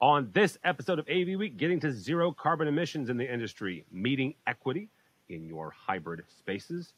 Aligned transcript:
On 0.00 0.28
this 0.34 0.58
episode 0.62 0.98
of 0.98 1.08
AV 1.08 1.38
Week, 1.38 1.56
getting 1.56 1.80
to 1.80 1.90
zero 1.90 2.30
carbon 2.30 2.68
emissions 2.68 3.08
in 3.08 3.16
the 3.16 3.32
industry, 3.32 3.84
meeting 3.90 4.34
equity 4.46 4.88
in 5.30 5.46
your 5.46 5.70
hybrid 5.70 6.22
spaces, 6.38 6.92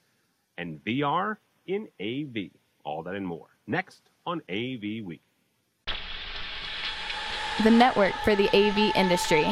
and 0.59 0.83
VR 0.85 1.37
in 1.69 1.87
AV. 2.01 2.51
All 2.85 3.05
that 3.05 3.15
and 3.15 3.25
more. 3.27 3.47
Next 3.69 4.11
on 4.27 4.41
AV 4.51 5.05
Week. 5.05 5.23
the 7.63 7.71
network 7.71 8.15
for 8.25 8.35
the 8.35 8.49
AV 8.57 8.93
industry. 8.97 9.45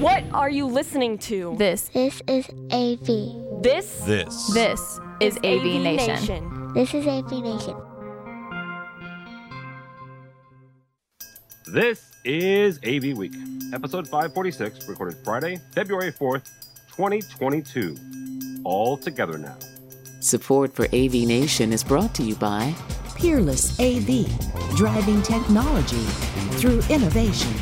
What 0.00 0.24
are 0.32 0.50
you 0.50 0.66
listening 0.66 1.18
to? 1.18 1.54
This, 1.58 1.88
This 1.88 2.22
is 2.26 2.48
AV. 2.72 3.62
This 3.62 4.00
This. 4.04 4.52
this 4.54 5.00
is 5.20 5.36
AV, 5.38 5.80
Nation. 5.82 6.72
This 6.74 6.94
is 6.94 7.06
AV 7.06 7.42
Nation. 7.42 7.89
This 11.72 12.10
is 12.24 12.80
AV 12.84 13.16
Week, 13.16 13.32
episode 13.72 14.08
546, 14.08 14.88
recorded 14.88 15.16
Friday, 15.22 15.60
February 15.70 16.10
4th, 16.10 16.50
2022. 16.88 17.94
All 18.64 18.96
together 18.96 19.38
now. 19.38 19.56
Support 20.18 20.74
for 20.74 20.86
AV 20.86 21.12
Nation 21.28 21.72
is 21.72 21.84
brought 21.84 22.12
to 22.16 22.24
you 22.24 22.34
by 22.34 22.74
Peerless 23.14 23.78
AV, 23.78 24.26
driving 24.76 25.22
technology 25.22 26.02
through 26.58 26.82
innovation. 26.90 27.52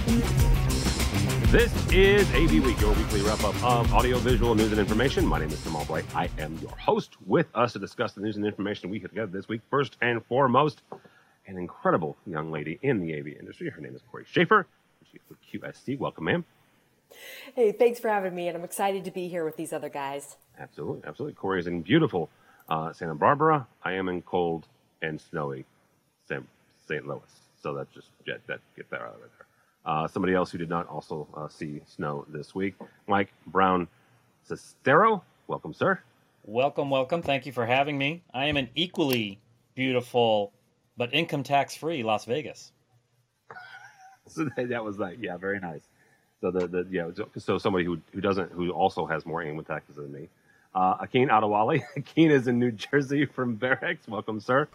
This 1.51 1.71
is 1.93 2.27
AV 2.31 2.65
Week, 2.65 2.81
your 2.81 2.95
weekly 2.95 3.21
wrap 3.21 3.45
up 3.45 3.63
of 3.63 3.93
audiovisual 3.93 4.55
news 4.55 4.71
and 4.71 4.81
information. 4.81 5.27
My 5.27 5.39
name 5.39 5.51
is 5.51 5.63
Tim 5.63 5.77
Albright. 5.77 6.07
I 6.17 6.31
am 6.39 6.57
your 6.63 6.75
host. 6.79 7.17
With 7.27 7.49
us 7.55 7.75
to 7.75 7.79
discuss 7.79 8.15
the 8.15 8.23
news 8.23 8.37
and 8.37 8.47
information 8.47 8.89
we 8.89 9.01
have 9.01 9.11
together 9.11 9.31
this 9.31 9.49
week, 9.49 9.61
first 9.69 9.99
and 10.01 10.25
foremost, 10.25 10.81
an 11.49 11.57
incredible 11.59 12.17
young 12.27 12.53
lady 12.53 12.79
in 12.83 13.01
the 13.01 13.19
AV 13.19 13.29
industry. 13.29 13.71
Her 13.71 13.81
name 13.81 13.95
is 13.95 14.03
Corey 14.11 14.25
Schaefer. 14.31 14.67
She's 15.11 15.21
with 15.29 15.39
QSC. 15.43 15.99
Welcome, 15.99 16.25
ma'am. 16.25 16.45
Hey, 17.55 17.73
thanks 17.73 17.99
for 17.99 18.09
having 18.09 18.35
me, 18.35 18.49
and 18.49 18.57
I'm 18.57 18.65
excited 18.65 19.05
to 19.07 19.11
be 19.11 19.29
here 19.29 19.45
with 19.45 19.57
these 19.57 19.73
other 19.73 19.89
guys. 19.89 20.37
Absolutely, 20.61 21.09
absolutely. 21.09 21.35
Corey 21.35 21.59
is 21.59 21.67
in 21.67 21.81
beautiful 21.81 22.29
uh, 22.69 22.93
Santa 22.93 23.15
Barbara. 23.15 23.67
I 23.83 23.93
am 23.93 24.09
in 24.09 24.21
cold 24.23 24.67
and 25.01 25.19
snowy 25.19 25.65
St. 26.29 26.47
St. 26.87 27.07
Louis. 27.07 27.23
So 27.63 27.73
that's 27.75 27.93
just 27.95 28.09
get 28.27 28.47
that 28.47 28.61
get 28.77 28.91
that 28.91 29.01
out 29.01 29.15
of 29.15 29.21
there. 29.21 29.47
Uh, 29.87 30.07
somebody 30.07 30.35
else 30.35 30.51
who 30.51 30.59
did 30.59 30.69
not 30.69 30.87
also 30.89 31.27
uh, 31.35 31.49
see 31.49 31.81
snow 31.87 32.27
this 32.29 32.55
week, 32.55 32.75
Mike 33.07 33.33
Brown 33.47 33.89
Sestero. 34.49 35.23
Welcome, 35.47 35.73
sir. 35.73 35.99
Welcome, 36.45 36.91
welcome. 36.91 37.23
Thank 37.23 37.47
you 37.47 37.53
for 37.53 37.65
having 37.65 37.97
me. 37.97 38.23
I 38.35 38.47
am 38.47 38.59
in 38.59 38.69
equally 38.75 39.39
beautiful 39.75 40.53
but 40.99 41.15
income 41.15 41.43
tax 41.45 41.75
free 41.75 42.03
Las 42.03 42.27
Vegas. 42.27 42.73
So 44.31 44.47
that, 44.57 44.69
that 44.69 44.85
was 44.85 44.99
like, 44.99 45.17
yeah, 45.23 45.39
very 45.39 45.59
nice. 45.59 45.81
So 46.43 46.51
the, 46.51 46.67
the 46.69 46.87
yeah, 46.91 47.09
so- 47.17 47.31
so 47.39 47.57
somebody 47.57 47.87
who 47.87 47.99
who 48.13 48.21
doesn't 48.21 48.53
who 48.53 48.71
also 48.73 49.07
has 49.07 49.25
more 49.25 49.43
income 49.43 49.65
taxes 49.65 49.97
than 49.97 50.13
me. 50.13 50.29
Uh, 50.75 50.97
Akin 51.01 51.29
Adewale. 51.31 51.83
Akin 51.97 52.31
is 52.31 52.47
in 52.47 52.59
New 52.59 52.71
Jersey 52.73 53.25
from 53.25 53.55
Barracks. 53.55 54.07
Welcome, 54.07 54.39
sir. 54.39 54.69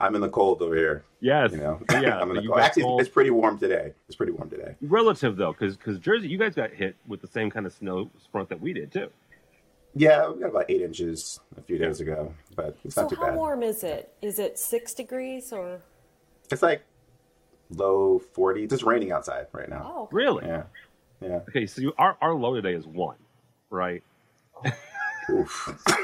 I'm 0.00 0.14
in 0.16 0.20
the 0.20 0.28
cold 0.28 0.60
over 0.60 0.76
here. 0.76 1.02
Yes. 1.20 1.52
You 1.52 1.58
know, 1.58 1.80
Yeah. 1.92 2.18
I'm 2.20 2.28
in 2.30 2.36
the 2.36 2.46
cold. 2.46 2.60
Actually, 2.60 2.82
cold. 2.82 3.00
it's 3.00 3.08
pretty 3.08 3.30
warm 3.30 3.58
today. 3.58 3.94
It's 4.06 4.16
pretty 4.16 4.32
warm 4.32 4.50
today. 4.50 4.74
relative 4.82 5.36
though, 5.36 5.52
because 5.52 5.78
because 5.78 5.98
Jersey, 5.98 6.28
you 6.28 6.36
guys 6.36 6.54
got 6.54 6.70
hit 6.70 6.94
with 7.08 7.22
the 7.22 7.28
same 7.28 7.50
kind 7.50 7.64
of 7.64 7.72
snow 7.72 8.10
front 8.30 8.50
that 8.50 8.60
we 8.60 8.74
did 8.74 8.92
too. 8.92 9.08
Yeah, 9.94 10.28
we 10.28 10.40
got 10.40 10.50
about 10.50 10.64
eight 10.68 10.82
inches 10.82 11.38
a 11.56 11.62
few 11.62 11.78
days 11.78 12.00
ago, 12.00 12.34
but 12.56 12.76
it's 12.84 12.94
So, 12.96 13.02
not 13.02 13.10
too 13.10 13.16
how 13.16 13.22
bad. 13.26 13.30
How 13.32 13.36
warm 13.36 13.62
is 13.62 13.84
it? 13.84 14.12
Is 14.22 14.38
it 14.38 14.58
six 14.58 14.92
degrees 14.92 15.52
or? 15.52 15.80
It's 16.50 16.62
like 16.62 16.82
low 17.70 18.20
40s. 18.36 18.72
It's 18.72 18.82
raining 18.82 19.12
outside 19.12 19.46
right 19.52 19.68
now. 19.68 19.82
Oh, 19.94 20.08
Really? 20.10 20.46
Yeah, 20.46 20.64
yeah. 21.20 21.40
Okay, 21.48 21.66
so 21.66 21.80
you, 21.80 21.92
our 21.96 22.16
our 22.20 22.34
low 22.34 22.54
today 22.54 22.74
is 22.74 22.86
one, 22.86 23.16
right? 23.70 24.02
Oof. 25.30 25.88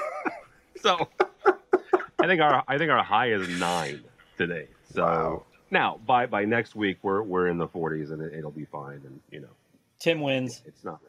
So 0.83 1.09
I 1.45 2.27
think 2.27 2.41
our 2.41 2.65
I 2.67 2.79
think 2.79 2.91
our 2.91 3.05
high 3.05 3.33
is 3.33 3.47
nine 3.61 4.03
today. 4.39 4.69
So 4.95 5.03
Wow. 5.05 5.43
now 5.71 6.01
by 6.07 6.25
by 6.25 6.47
next 6.47 6.75
week 6.75 6.97
we're 7.03 7.21
we're 7.23 7.49
in 7.49 7.59
the 7.59 7.69
40s 7.69 8.13
and 8.13 8.23
it, 8.23 8.33
it'll 8.33 8.51
be 8.51 8.65
fine. 8.65 9.03
And 9.05 9.21
you 9.31 9.41
know 9.41 9.51
Tim 9.99 10.23
wins. 10.23 10.63
it's 10.65 10.83
not. 10.83 11.01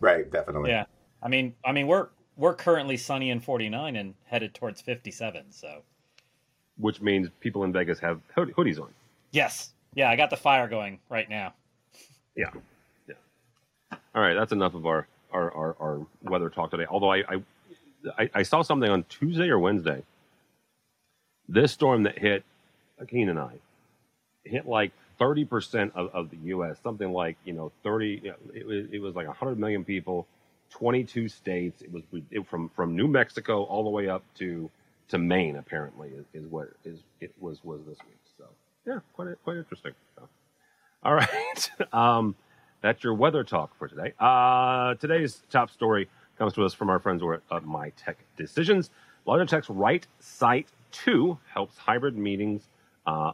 right, 0.00 0.30
definitely. 0.32 0.70
Yeah. 0.70 0.86
I 1.22 1.28
mean, 1.28 1.54
I 1.64 1.72
mean, 1.72 1.86
we're 1.86 2.08
we're 2.36 2.54
currently 2.54 2.96
sunny 2.96 3.30
in 3.30 3.40
49 3.40 3.96
and 3.96 4.14
headed 4.26 4.54
towards 4.54 4.80
57. 4.80 5.46
So 5.50 5.82
Which 6.78 7.00
means 7.00 7.28
people 7.40 7.64
in 7.64 7.72
Vegas 7.72 7.98
have 7.98 8.20
hood- 8.34 8.54
hoodies 8.56 8.80
on. 8.80 8.88
yes, 9.32 9.70
yeah, 9.94 10.08
I 10.10 10.16
got 10.16 10.30
the 10.30 10.36
fire 10.36 10.68
going 10.68 11.00
right 11.08 11.28
now. 11.28 11.54
Yeah, 12.36 12.50
yeah. 13.08 13.14
All 14.14 14.22
right, 14.22 14.34
that's 14.34 14.52
enough 14.52 14.74
of 14.74 14.86
our 14.86 15.06
our, 15.32 15.50
our, 15.52 15.76
our 15.80 16.06
weather 16.22 16.48
talk 16.50 16.70
today. 16.70 16.86
Although 16.88 17.12
I, 17.12 17.18
I 17.28 17.42
I 18.18 18.30
I 18.34 18.42
saw 18.42 18.62
something 18.62 18.88
on 18.90 19.04
Tuesday 19.08 19.48
or 19.48 19.58
Wednesday. 19.58 20.02
This 21.48 21.72
storm 21.72 22.02
that 22.04 22.18
hit 22.18 22.44
uh, 23.00 23.04
Akin 23.04 23.28
and 23.30 23.38
I 23.38 23.52
hit 24.44 24.66
like 24.66 24.92
thirty 25.18 25.44
percent 25.44 25.92
of, 25.96 26.10
of 26.14 26.30
the 26.30 26.36
U.S. 26.48 26.76
Something 26.82 27.12
like 27.12 27.36
you 27.44 27.52
know 27.54 27.72
thirty. 27.82 28.20
you 28.22 28.30
know, 28.30 28.36
It 28.54 28.66
was 28.66 28.86
it 28.92 29.00
was 29.00 29.14
like 29.16 29.26
hundred 29.26 29.58
million 29.58 29.84
people, 29.84 30.26
twenty 30.70 31.04
two 31.04 31.28
states. 31.28 31.82
It 31.82 31.92
was 31.92 32.02
it, 32.30 32.46
from 32.48 32.68
from 32.70 32.96
New 32.96 33.08
Mexico 33.08 33.64
all 33.64 33.84
the 33.84 33.90
way 33.90 34.08
up 34.08 34.22
to 34.36 34.70
to 35.08 35.18
Maine. 35.18 35.56
Apparently 35.56 36.10
is, 36.10 36.26
is 36.34 36.46
what 36.50 36.68
is 36.84 37.00
it 37.20 37.32
was 37.40 37.62
was 37.64 37.80
this 37.86 37.98
week. 38.06 38.18
So 38.36 38.44
yeah, 38.86 39.00
quite 39.14 39.28
quite 39.44 39.56
interesting. 39.56 39.92
So. 40.16 40.28
All 41.02 41.14
right. 41.14 41.70
Um, 41.92 42.34
that's 42.80 43.02
your 43.02 43.14
weather 43.14 43.44
talk 43.44 43.76
for 43.78 43.88
today. 43.88 44.12
Uh, 44.18 44.94
today's 44.94 45.42
top 45.50 45.70
story 45.70 46.08
comes 46.38 46.52
to 46.54 46.64
us 46.64 46.74
from 46.74 46.90
our 46.90 46.98
friends 47.00 47.22
over 47.22 47.34
at 47.34 47.42
uh, 47.50 47.60
My 47.60 47.90
Tech 47.90 48.18
Decisions. 48.36 48.90
Logitech's 49.26 49.68
Right 49.68 50.06
Site 50.20 50.68
2 50.92 51.36
helps 51.52 51.76
hybrid 51.76 52.16
meetings 52.16 52.68
uh, 53.06 53.32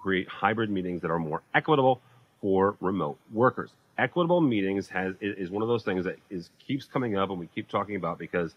create 0.00 0.28
hybrid 0.28 0.70
meetings 0.70 1.02
that 1.02 1.10
are 1.10 1.18
more 1.18 1.42
equitable 1.54 2.00
for 2.44 2.76
remote 2.82 3.16
workers. 3.32 3.70
Equitable 3.96 4.42
meetings 4.42 4.86
has 4.86 5.14
is 5.22 5.50
one 5.50 5.62
of 5.62 5.68
those 5.68 5.82
things 5.82 6.04
that 6.04 6.16
is 6.28 6.50
keeps 6.58 6.84
coming 6.84 7.16
up 7.16 7.30
and 7.30 7.38
we 7.38 7.46
keep 7.46 7.70
talking 7.70 7.96
about 7.96 8.18
because 8.18 8.54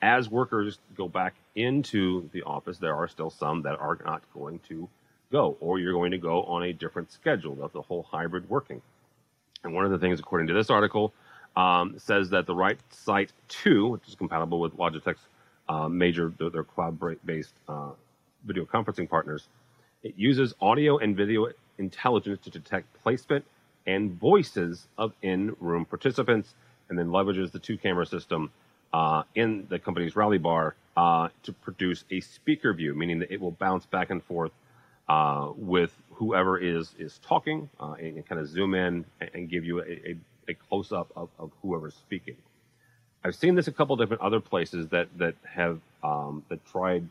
as 0.00 0.28
workers 0.28 0.78
go 0.96 1.08
back 1.08 1.34
into 1.56 2.30
the 2.32 2.44
office, 2.44 2.78
there 2.78 2.94
are 2.94 3.08
still 3.08 3.30
some 3.30 3.62
that 3.62 3.76
are 3.80 3.98
not 4.04 4.22
going 4.32 4.60
to 4.68 4.88
go, 5.32 5.56
or 5.58 5.80
you're 5.80 5.94
going 5.94 6.12
to 6.12 6.18
go 6.18 6.44
on 6.44 6.62
a 6.62 6.72
different 6.72 7.10
schedule 7.10 7.60
of 7.60 7.72
the 7.72 7.82
whole 7.82 8.04
hybrid 8.04 8.48
working. 8.48 8.80
And 9.64 9.74
one 9.74 9.84
of 9.84 9.90
the 9.90 9.98
things, 9.98 10.20
according 10.20 10.46
to 10.46 10.54
this 10.54 10.70
article, 10.70 11.12
um, 11.56 11.98
says 11.98 12.30
that 12.30 12.46
the 12.46 12.54
right 12.54 12.78
site 12.90 13.32
2, 13.48 13.88
which 13.88 14.06
is 14.06 14.14
compatible 14.14 14.60
with 14.60 14.76
Logitech's 14.76 15.26
uh, 15.68 15.88
major, 15.88 16.32
their, 16.38 16.50
their 16.50 16.64
cloud-based 16.64 17.54
uh, 17.68 17.90
video 18.46 18.64
conferencing 18.64 19.10
partners, 19.10 19.48
it 20.04 20.14
uses 20.16 20.54
audio 20.60 20.98
and 20.98 21.16
video 21.16 21.48
intelligence 21.78 22.40
to 22.44 22.50
detect 22.50 22.86
placement 23.02 23.44
and 23.86 24.12
voices 24.12 24.86
of 24.96 25.12
in-room 25.22 25.84
participants, 25.84 26.54
and 26.88 26.98
then 26.98 27.08
leverages 27.08 27.52
the 27.52 27.58
two-camera 27.58 28.06
system 28.06 28.50
uh, 28.92 29.22
in 29.34 29.66
the 29.68 29.78
company's 29.78 30.16
rally 30.16 30.38
bar 30.38 30.74
uh, 30.96 31.28
to 31.42 31.52
produce 31.52 32.04
a 32.10 32.20
speaker 32.20 32.72
view, 32.72 32.94
meaning 32.94 33.18
that 33.18 33.30
it 33.30 33.40
will 33.40 33.50
bounce 33.50 33.84
back 33.86 34.10
and 34.10 34.22
forth 34.22 34.52
uh, 35.08 35.50
with 35.56 35.92
whoever 36.12 36.56
is 36.56 36.94
is 36.98 37.18
talking 37.26 37.68
uh, 37.80 37.94
and, 37.98 38.16
and 38.16 38.26
kind 38.26 38.40
of 38.40 38.48
zoom 38.48 38.74
in 38.74 39.04
and, 39.20 39.30
and 39.34 39.50
give 39.50 39.64
you 39.64 39.80
a, 39.80 39.84
a, 39.84 40.16
a 40.48 40.54
close 40.54 40.92
up 40.92 41.10
of, 41.16 41.28
of 41.38 41.50
whoever's 41.60 41.94
speaking. 41.94 42.36
I've 43.22 43.34
seen 43.34 43.54
this 43.54 43.68
a 43.68 43.72
couple 43.72 43.96
different 43.96 44.22
other 44.22 44.40
places 44.40 44.88
that 44.88 45.08
that 45.18 45.34
have 45.44 45.80
um, 46.02 46.44
that 46.48 46.64
tried 46.66 47.06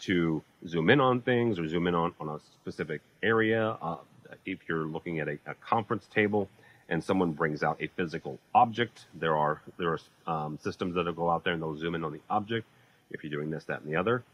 to 0.00 0.42
zoom 0.66 0.90
in 0.90 1.00
on 1.00 1.20
things 1.20 1.58
or 1.58 1.68
zoom 1.68 1.86
in 1.86 1.94
on, 1.94 2.12
on 2.20 2.28
a 2.28 2.38
specific 2.62 3.00
area. 3.22 3.76
Uh, 3.80 3.96
if 4.44 4.58
you're 4.68 4.84
looking 4.84 5.20
at 5.20 5.28
a, 5.28 5.38
a 5.46 5.54
conference 5.54 6.06
table 6.06 6.48
and 6.88 7.02
someone 7.02 7.32
brings 7.32 7.62
out 7.62 7.76
a 7.80 7.88
physical 7.88 8.38
object, 8.54 9.06
there 9.14 9.36
are 9.36 9.60
there 9.78 9.92
are 9.92 10.00
um, 10.26 10.58
systems 10.62 10.94
that 10.94 11.06
will 11.06 11.12
go 11.12 11.30
out 11.30 11.44
there 11.44 11.52
and 11.52 11.62
they'll 11.62 11.76
zoom 11.76 11.94
in 11.94 12.04
on 12.04 12.12
the 12.12 12.20
object. 12.28 12.66
If 13.10 13.22
you're 13.22 13.30
doing 13.30 13.50
this, 13.50 13.64
that, 13.64 13.82
and 13.82 13.92
the 13.92 13.96
other. 13.96 14.24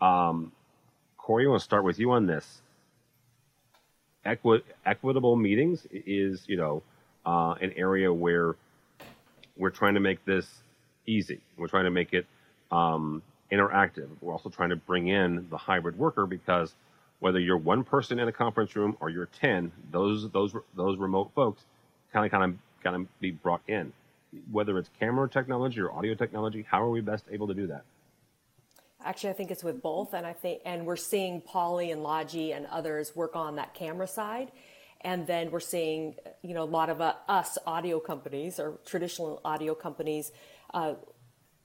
Um, 0.00 0.52
Corey, 1.16 1.46
I 1.46 1.48
want 1.48 1.60
to 1.60 1.64
start 1.64 1.84
with 1.84 1.98
you 1.98 2.12
on 2.12 2.26
this. 2.26 2.60
Equi- 4.24 4.62
equitable 4.86 5.36
meetings 5.36 5.86
is, 5.92 6.44
you 6.46 6.56
know, 6.56 6.82
uh, 7.26 7.54
an 7.60 7.72
area 7.76 8.12
where 8.12 8.54
we're 9.56 9.70
trying 9.70 9.94
to 9.94 10.00
make 10.00 10.24
this 10.24 10.46
easy. 11.06 11.40
We're 11.56 11.68
trying 11.68 11.84
to 11.84 11.90
make 11.90 12.12
it 12.12 12.26
um, 12.70 13.22
interactive. 13.52 14.08
We're 14.20 14.32
also 14.32 14.48
trying 14.48 14.70
to 14.70 14.76
bring 14.76 15.08
in 15.08 15.46
the 15.50 15.56
hybrid 15.56 15.98
worker 15.98 16.26
because 16.26 16.74
whether 17.20 17.38
you're 17.38 17.58
one 17.58 17.84
person 17.84 18.18
in 18.18 18.28
a 18.28 18.32
conference 18.32 18.74
room 18.74 18.96
or 19.00 19.10
you're 19.10 19.26
ten, 19.26 19.72
those 19.90 20.30
those 20.30 20.54
those 20.74 20.98
remote 20.98 21.30
folks 21.34 21.62
kind 22.12 22.24
of 22.26 22.32
kind 22.32 22.44
of 22.52 22.58
kind 22.82 22.96
of 22.96 23.20
be 23.20 23.30
brought 23.30 23.62
in. 23.68 23.92
Whether 24.50 24.78
it's 24.78 24.90
camera 24.98 25.28
technology 25.28 25.80
or 25.80 25.92
audio 25.92 26.14
technology, 26.14 26.64
how 26.68 26.82
are 26.82 26.90
we 26.90 27.00
best 27.00 27.24
able 27.30 27.48
to 27.48 27.54
do 27.54 27.66
that? 27.66 27.82
Actually, 29.04 29.30
I 29.30 29.32
think 29.32 29.50
it's 29.50 29.64
with 29.64 29.82
both, 29.82 30.12
and 30.12 30.26
I 30.26 30.34
think, 30.34 30.60
and 30.64 30.84
we're 30.84 30.96
seeing 30.96 31.40
Poly 31.40 31.90
and 31.90 32.02
Logi 32.02 32.52
and 32.52 32.66
others 32.66 33.16
work 33.16 33.34
on 33.34 33.56
that 33.56 33.72
camera 33.72 34.06
side, 34.06 34.52
and 35.00 35.26
then 35.26 35.50
we're 35.50 35.58
seeing, 35.58 36.14
you 36.42 36.52
know, 36.52 36.62
a 36.62 36.64
lot 36.64 36.90
of 36.90 37.00
uh, 37.00 37.14
us 37.26 37.56
audio 37.66 37.98
companies 37.98 38.60
or 38.60 38.78
traditional 38.84 39.40
audio 39.42 39.74
companies 39.74 40.32
uh, 40.74 40.94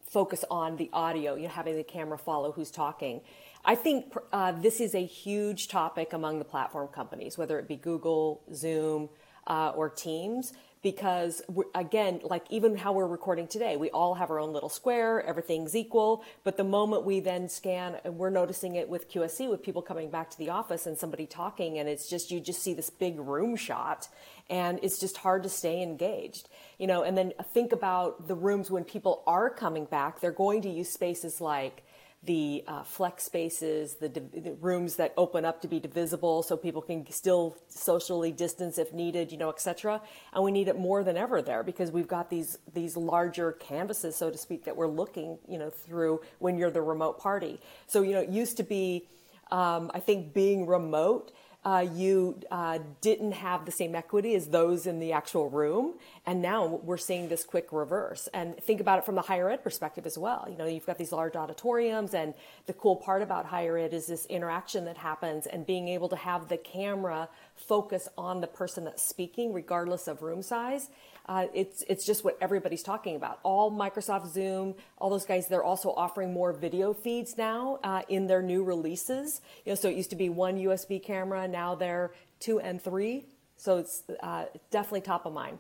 focus 0.10 0.44
on 0.50 0.78
the 0.78 0.90
audio, 0.94 1.36
you 1.36 1.44
know, 1.44 1.50
having 1.50 1.76
the 1.76 1.84
camera 1.84 2.18
follow 2.18 2.52
who's 2.52 2.72
talking. 2.72 3.22
I 3.64 3.76
think 3.76 4.14
uh, 4.32 4.52
this 4.52 4.80
is 4.80 4.94
a 4.94 5.04
huge 5.06 5.68
topic 5.68 6.14
among 6.14 6.40
the 6.40 6.46
platform 6.46 6.88
companies, 6.88 7.38
whether 7.38 7.58
it 7.58 7.68
be 7.68 7.76
Google, 7.76 8.44
Zoom, 8.54 9.10
uh, 9.48 9.74
or 9.76 9.90
Teams, 9.90 10.54
because 10.86 11.42
again, 11.74 12.20
like 12.24 12.46
even 12.52 12.76
how 12.76 12.94
we're 12.94 13.08
recording 13.08 13.48
today, 13.48 13.76
we 13.76 13.90
all 13.90 14.14
have 14.14 14.30
our 14.30 14.40
own 14.40 14.54
little 14.54 14.70
square, 14.70 15.20
everything's 15.24 15.76
equal. 15.76 16.24
But 16.44 16.58
the 16.58 16.64
moment 16.64 17.06
we 17.06 17.22
then 17.22 17.50
scan, 17.50 17.98
and 18.04 18.20
we're 18.20 18.30
noticing 18.30 18.76
it 18.76 18.88
with 18.88 19.10
QSC, 19.10 19.50
with 19.50 19.64
people 19.64 19.82
coming 19.82 20.12
back 20.12 20.30
to 20.30 20.38
the 20.38 20.52
office 20.52 20.86
and 20.86 20.96
somebody 20.96 21.26
talking, 21.26 21.80
and 21.80 21.90
it's 21.90 22.08
just, 22.08 22.30
you 22.30 22.40
just 22.40 22.62
see 22.62 22.76
this 22.76 22.92
big 22.92 23.20
room 23.20 23.56
shot, 23.56 24.08
and 24.48 24.80
it's 24.84 25.00
just 25.00 25.18
hard 25.18 25.42
to 25.42 25.50
stay 25.50 25.82
engaged, 25.82 26.50
you 26.78 26.86
know. 26.86 27.02
And 27.02 27.18
then 27.18 27.34
think 27.52 27.72
about 27.72 28.28
the 28.28 28.36
rooms 28.36 28.70
when 28.70 28.84
people 28.84 29.24
are 29.26 29.50
coming 29.50 29.86
back, 29.86 30.22
they're 30.22 30.32
going 30.32 30.62
to 30.62 30.70
use 30.70 30.90
spaces 30.90 31.42
like 31.42 31.84
the 32.26 32.64
uh, 32.68 32.84
flex 32.84 33.24
spaces, 33.24 33.96
the, 33.96 34.10
the, 34.10 34.56
rooms 34.60 34.96
that 34.96 35.14
open 35.18 35.46
up 35.46 35.62
to 35.62 35.68
be 35.68 35.80
divisible 35.80 36.42
so 36.44 36.58
people 36.58 36.82
can 36.82 37.10
still 37.12 37.56
socially 37.68 38.32
distance 38.32 38.78
if 38.78 38.94
needed, 38.94 39.32
you 39.32 39.38
know, 39.38 39.50
et 39.50 39.60
cetera. 39.60 40.02
And 40.34 40.44
we 40.44 40.52
need 40.52 40.68
it 40.68 40.78
more 40.78 41.04
than 41.04 41.18
ever 41.18 41.42
there 41.42 41.64
because 41.64 41.92
we've 41.92 42.08
got 42.08 42.30
these 42.30 42.58
these 42.74 42.98
larger 42.98 43.52
canvases, 43.54 44.16
so 44.16 44.32
to 44.32 44.38
speak, 44.38 44.66
that 44.66 44.76
we're 44.76 44.88
looking, 44.88 45.38
you 45.48 45.58
know, 45.58 45.70
through 45.70 46.22
when 46.40 46.58
you're 46.58 46.72
the 46.72 46.82
remote 46.82 47.20
party. 47.20 47.60
So 47.88 48.02
you 48.02 48.14
know, 48.14 48.22
it 48.22 48.30
used 48.30 48.58
to 48.58 48.64
be, 48.64 49.08
um, 49.52 49.92
I 49.94 50.00
think, 50.00 50.34
being 50.34 50.66
remote 50.66 51.32
uh, 51.66 51.84
you 51.94 52.40
uh, 52.52 52.78
didn't 53.02 53.32
have 53.32 53.66
the 53.66 53.72
same 53.72 53.96
equity 53.96 54.36
as 54.36 54.50
those 54.50 54.86
in 54.86 55.00
the 55.00 55.12
actual 55.12 55.50
room. 55.50 55.96
And 56.26 56.40
now 56.40 56.66
we're 56.84 56.98
seeing 56.98 57.28
this 57.28 57.44
quick 57.44 57.70
reverse. 57.72 58.30
And 58.36 58.56
think 58.58 58.80
about 58.80 59.00
it 59.00 59.06
from 59.06 59.16
the 59.16 59.24
higher 59.24 59.50
ed 59.50 59.64
perspective 59.64 60.06
as 60.06 60.16
well. 60.16 60.46
You 60.48 60.58
know, 60.58 60.68
you've 60.68 60.86
got 60.86 61.00
these 61.00 61.12
large 61.12 61.36
auditoriums, 61.36 62.14
and 62.14 62.36
the 62.68 62.74
cool 62.74 62.96
part 62.96 63.24
about 63.24 63.48
higher 63.48 63.78
ed 63.80 63.94
is 63.94 64.06
this 64.06 64.28
interaction 64.28 64.86
that 64.86 64.98
happens 64.98 65.48
and 65.48 65.66
being 65.66 65.88
able 65.88 66.08
to 66.10 66.16
have 66.16 66.50
the 66.50 66.58
camera 66.58 67.30
focus 67.56 68.08
on 68.16 68.42
the 68.42 68.48
person 68.48 68.84
that's 68.84 69.02
speaking, 69.02 69.52
regardless 69.52 70.08
of 70.08 70.22
room 70.22 70.44
size. 70.44 70.90
Uh, 71.28 71.48
it's 71.54 71.84
it's 71.88 72.06
just 72.06 72.24
what 72.24 72.38
everybody's 72.40 72.84
talking 72.84 73.16
about. 73.16 73.40
All 73.44 73.72
Microsoft 73.72 74.32
Zoom, 74.32 74.76
all 74.98 75.10
those 75.10 75.26
guys, 75.26 75.48
they're 75.48 75.64
also 75.64 75.92
offering 75.92 76.34
more 76.34 76.54
video 76.54 76.94
feeds 76.94 77.38
now 77.38 77.80
uh, 77.84 78.04
in 78.10 78.28
their 78.28 78.42
new 78.42 78.64
releases. 78.64 79.42
You 79.66 79.72
know, 79.72 79.76
so 79.76 79.90
it 79.90 79.96
used 79.96 80.12
to 80.12 80.16
be 80.16 80.30
one 80.30 80.58
USB 80.58 81.02
camera, 81.04 81.48
now 81.48 81.76
they're 81.76 82.12
two 82.40 82.60
and 82.60 82.82
three. 82.82 83.26
So 83.58 83.78
it's 83.78 84.04
uh, 84.22 84.46
definitely 84.70 85.02
top 85.02 85.26
of 85.26 85.34
mind. 85.34 85.60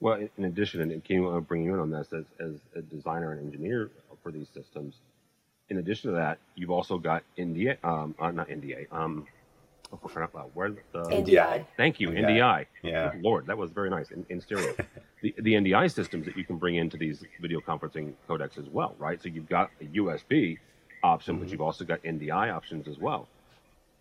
Well, 0.00 0.28
in 0.36 0.44
addition, 0.44 0.82
and 0.82 1.02
Kim, 1.02 1.26
I 1.26 1.40
bring 1.40 1.64
you 1.64 1.72
in 1.74 1.80
on 1.80 1.90
this 1.90 2.12
as, 2.12 2.24
as 2.38 2.52
a 2.74 2.82
designer 2.82 3.32
and 3.32 3.40
engineer 3.40 3.90
for 4.22 4.30
these 4.30 4.48
systems. 4.52 4.94
In 5.68 5.78
addition 5.78 6.10
to 6.10 6.16
that, 6.16 6.38
you've 6.54 6.70
also 6.70 6.98
got 6.98 7.22
NDA, 7.38 7.82
um, 7.82 8.14
uh, 8.18 8.30
not 8.30 8.48
NDA, 8.48 8.92
um, 8.92 9.26
oh, 9.92 10.50
where 10.54 10.70
the 10.70 10.80
NDI. 10.94 11.66
Thank 11.76 12.00
you, 12.00 12.10
NDI. 12.10 12.26
NDI. 12.38 12.66
Yeah. 12.82 13.12
Lord, 13.20 13.46
that 13.46 13.58
was 13.58 13.70
very 13.70 13.90
nice 13.90 14.10
in, 14.10 14.26
in 14.28 14.40
stereo. 14.40 14.74
the, 15.22 15.34
the 15.38 15.54
NDI 15.54 15.92
systems 15.92 16.26
that 16.26 16.36
you 16.36 16.44
can 16.44 16.56
bring 16.56 16.76
into 16.76 16.96
these 16.96 17.24
video 17.40 17.60
conferencing 17.60 18.14
codecs 18.28 18.58
as 18.58 18.66
well, 18.68 18.94
right? 18.98 19.22
So 19.22 19.28
you've 19.28 19.48
got 19.48 19.70
a 19.80 19.84
USB 19.84 20.58
option, 21.02 21.34
Mm-hmm. 21.34 21.42
but 21.44 21.52
you've 21.52 21.60
also 21.60 21.84
got 21.84 22.02
NDI 22.02 22.52
options 22.54 22.88
as 22.88 22.98
well. 22.98 23.28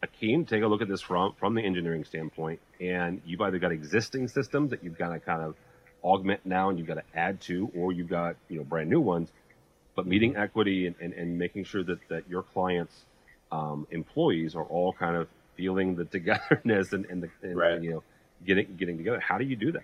Akeem, 0.03 0.47
take 0.47 0.61
a 0.63 0.67
look 0.67 0.81
at 0.81 0.87
this 0.87 1.01
from 1.01 1.33
from 1.39 1.55
the 1.55 1.61
engineering 1.61 2.03
standpoint, 2.03 2.59
and 2.79 3.21
you've 3.25 3.41
either 3.41 3.57
got 3.59 3.71
existing 3.71 4.27
systems 4.27 4.69
that 4.71 4.83
you've 4.83 4.97
got 4.97 5.09
to 5.09 5.19
kind 5.19 5.41
of 5.41 5.55
augment 6.03 6.45
now, 6.45 6.69
and 6.69 6.77
you've 6.77 6.87
got 6.87 6.95
to 6.95 7.03
add 7.15 7.41
to, 7.41 7.71
or 7.75 7.91
you've 7.91 8.09
got 8.09 8.35
you 8.49 8.57
know 8.57 8.63
brand 8.63 8.89
new 8.89 9.01
ones. 9.01 9.29
But 9.95 10.05
meeting 10.05 10.33
Mm-hmm. 10.33 10.41
equity 10.41 10.87
and, 10.87 10.95
and, 11.01 11.13
and 11.13 11.37
making 11.39 11.63
sure 11.63 11.83
that 11.83 11.99
that 12.09 12.29
your 12.29 12.43
clients' 12.43 13.05
um, 13.51 13.87
employees 13.91 14.55
are 14.55 14.63
all 14.63 14.93
kind 14.93 15.15
of 15.15 15.27
feeling 15.55 15.95
the 15.95 16.05
togetherness 16.05 16.93
and, 16.93 17.05
and 17.05 17.23
the 17.23 17.29
and, 17.41 17.55
Right. 17.57 17.81
you 17.81 17.91
know 17.91 18.03
getting 18.45 18.75
getting 18.75 18.97
together. 18.97 19.19
How 19.19 19.37
do 19.37 19.45
you 19.45 19.55
do 19.55 19.71
that? 19.73 19.83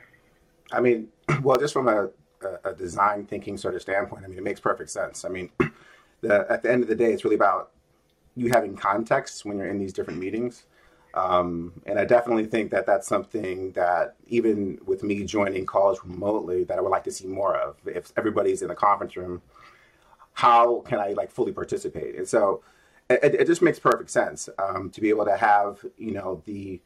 I 0.71 0.79
mean, 0.81 1.09
well, 1.43 1.57
just 1.57 1.73
from 1.73 1.87
a, 1.87 2.09
a, 2.41 2.71
a 2.71 2.73
design 2.73 3.25
thinking 3.25 3.57
sort 3.57 3.75
of 3.75 3.81
standpoint, 3.81 4.23
I 4.25 4.27
mean, 4.27 4.37
it 4.37 4.43
makes 4.43 4.59
perfect 4.59 4.89
sense. 4.89 5.25
I 5.25 5.29
mean, 5.29 5.49
the, 6.21 6.45
at 6.49 6.63
the 6.63 6.71
end 6.71 6.83
of 6.83 6.89
the 6.89 6.95
day, 6.95 7.11
it's 7.13 7.23
really 7.23 7.35
about 7.35 7.71
you 8.35 8.49
having 8.49 8.75
context 8.75 9.45
when 9.45 9.57
you're 9.57 9.67
in 9.67 9.79
these 9.79 9.93
different 9.93 10.19
meetings. 10.19 10.65
Um, 11.13 11.73
and 11.85 11.99
I 11.99 12.05
definitely 12.05 12.45
think 12.45 12.71
that 12.71 12.85
that's 12.85 13.05
something 13.05 13.73
that 13.73 14.15
even 14.27 14.79
with 14.85 15.03
me 15.03 15.25
joining 15.25 15.65
calls 15.65 15.99
remotely, 16.05 16.63
that 16.63 16.77
I 16.77 16.81
would 16.81 16.89
like 16.89 17.03
to 17.03 17.11
see 17.11 17.27
more 17.27 17.57
of. 17.57 17.75
If 17.85 18.13
everybody's 18.15 18.61
in 18.61 18.69
the 18.69 18.75
conference 18.75 19.17
room, 19.17 19.41
how 20.33 20.79
can 20.81 20.99
I 20.99 21.09
like 21.09 21.29
fully 21.31 21.51
participate? 21.51 22.15
And 22.15 22.27
so 22.27 22.63
it, 23.23 23.35
it 23.35 23.47
just 23.47 23.61
makes 23.61 23.79
perfect 23.79 24.09
sense 24.09 24.49
um, 24.57 24.89
to 24.91 25.01
be 25.01 25.09
able 25.09 25.25
to 25.25 25.37
have 25.37 25.85
you 25.97 26.11
know 26.11 26.41
the 26.45 26.81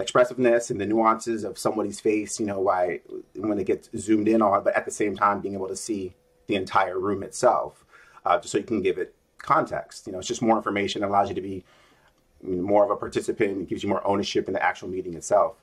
expressiveness 0.00 0.70
and 0.70 0.80
the 0.80 0.86
nuances 0.86 1.44
of 1.44 1.58
somebody's 1.58 2.00
face, 2.00 2.40
you 2.40 2.46
know, 2.46 2.58
why 2.60 3.00
when 3.34 3.58
it 3.58 3.66
gets 3.66 3.90
zoomed 3.96 4.28
in 4.28 4.42
on, 4.42 4.64
but 4.64 4.74
at 4.74 4.84
the 4.84 4.90
same 4.90 5.16
time 5.16 5.40
being 5.40 5.54
able 5.54 5.68
to 5.68 5.76
see 5.76 6.14
the 6.46 6.54
entire 6.56 6.98
room 6.98 7.22
itself, 7.22 7.84
uh, 8.24 8.38
just 8.38 8.52
so 8.52 8.58
you 8.58 8.64
can 8.64 8.82
give 8.82 8.98
it 8.98 9.14
context. 9.38 10.06
You 10.06 10.12
know, 10.12 10.18
it's 10.18 10.28
just 10.28 10.42
more 10.42 10.56
information, 10.56 11.02
it 11.02 11.06
allows 11.06 11.28
you 11.28 11.34
to 11.34 11.40
be 11.40 11.64
more 12.42 12.84
of 12.84 12.90
a 12.90 12.96
participant, 12.96 13.62
it 13.62 13.68
gives 13.68 13.82
you 13.82 13.88
more 13.88 14.06
ownership 14.06 14.48
in 14.48 14.54
the 14.54 14.62
actual 14.62 14.88
meeting 14.88 15.14
itself. 15.14 15.56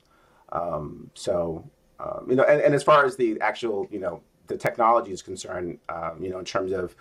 Um, 0.50 1.10
so, 1.14 1.68
um, 2.00 2.26
you 2.28 2.36
know, 2.36 2.44
and, 2.44 2.60
and 2.60 2.74
as 2.74 2.82
far 2.82 3.04
as 3.04 3.16
the 3.16 3.40
actual, 3.40 3.86
you 3.90 3.98
know, 3.98 4.22
the 4.46 4.56
technology 4.56 5.12
is 5.12 5.20
concerned, 5.20 5.78
um, 5.88 6.22
you 6.22 6.30
know, 6.30 6.38
in 6.38 6.44
terms 6.44 6.72
of 6.72 6.94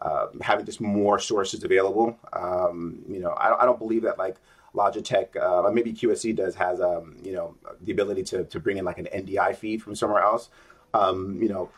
uh, 0.00 0.26
having 0.40 0.66
just 0.66 0.80
more 0.80 1.18
sources 1.18 1.64
available, 1.64 2.18
um, 2.32 2.98
you 3.08 3.20
know, 3.20 3.30
I, 3.30 3.62
I 3.62 3.64
don't 3.64 3.78
believe 3.78 4.02
that 4.02 4.18
like 4.18 4.36
Logitech, 4.74 5.36
uh, 5.36 5.70
maybe 5.70 5.92
QSC 5.92 6.36
does 6.36 6.54
has, 6.54 6.80
um, 6.80 7.16
you 7.22 7.32
know, 7.32 7.54
the 7.80 7.92
ability 7.92 8.22
to, 8.24 8.44
to 8.44 8.60
bring 8.60 8.76
in 8.76 8.84
like 8.84 8.98
an 8.98 9.08
NDI 9.14 9.56
feed 9.56 9.82
from 9.82 9.94
somewhere 9.94 10.22
else. 10.22 10.50
Um, 10.92 11.40
you 11.42 11.48
know, 11.48 11.70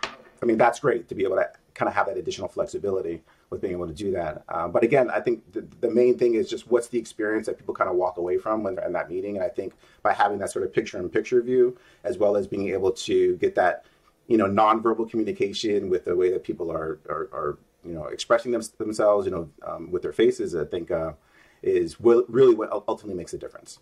I 0.42 0.46
mean, 0.46 0.58
that's 0.58 0.80
great 0.80 1.08
to 1.08 1.14
be 1.14 1.24
able 1.24 1.36
to 1.36 1.48
kind 1.74 1.88
of 1.88 1.94
have 1.94 2.06
that 2.06 2.16
additional 2.16 2.48
flexibility 2.48 3.22
with 3.50 3.60
being 3.60 3.72
able 3.72 3.86
to 3.86 3.94
do 3.94 4.10
that. 4.10 4.42
Uh, 4.48 4.68
but 4.68 4.82
again, 4.82 5.10
I 5.10 5.20
think 5.20 5.52
the, 5.52 5.66
the 5.80 5.90
main 5.90 6.18
thing 6.18 6.34
is 6.34 6.50
just 6.50 6.70
what's 6.70 6.88
the 6.88 6.98
experience 6.98 7.46
that 7.46 7.56
people 7.56 7.72
kind 7.72 7.88
of 7.88 7.96
walk 7.96 8.18
away 8.18 8.36
from 8.36 8.62
when 8.62 8.74
they're 8.74 8.86
in 8.86 8.92
that 8.92 9.08
meeting. 9.08 9.36
And 9.36 9.44
I 9.44 9.48
think 9.48 9.74
by 10.02 10.12
having 10.12 10.38
that 10.38 10.50
sort 10.50 10.64
of 10.64 10.72
picture 10.72 10.98
in 10.98 11.08
picture 11.08 11.40
view, 11.40 11.78
as 12.04 12.18
well 12.18 12.36
as 12.36 12.46
being 12.46 12.68
able 12.70 12.90
to 12.92 13.36
get 13.36 13.54
that, 13.54 13.86
you 14.26 14.36
know, 14.36 14.46
nonverbal 14.46 15.08
communication 15.08 15.88
with 15.88 16.04
the 16.04 16.14
way 16.14 16.30
that 16.30 16.44
people 16.44 16.70
are, 16.70 16.98
are, 17.08 17.28
are 17.32 17.58
you 17.88 17.94
know, 17.94 18.04
expressing 18.04 18.52
them, 18.52 18.62
themselves, 18.78 19.26
you 19.26 19.32
know, 19.32 19.50
um, 19.66 19.90
with 19.90 20.02
their 20.02 20.12
faces, 20.12 20.54
I 20.54 20.64
think 20.64 20.90
uh, 20.90 21.12
is 21.62 21.98
will, 21.98 22.24
really 22.28 22.54
what 22.54 22.70
ultimately 22.86 23.14
makes 23.14 23.32
a 23.34 23.38
difference. 23.38 23.78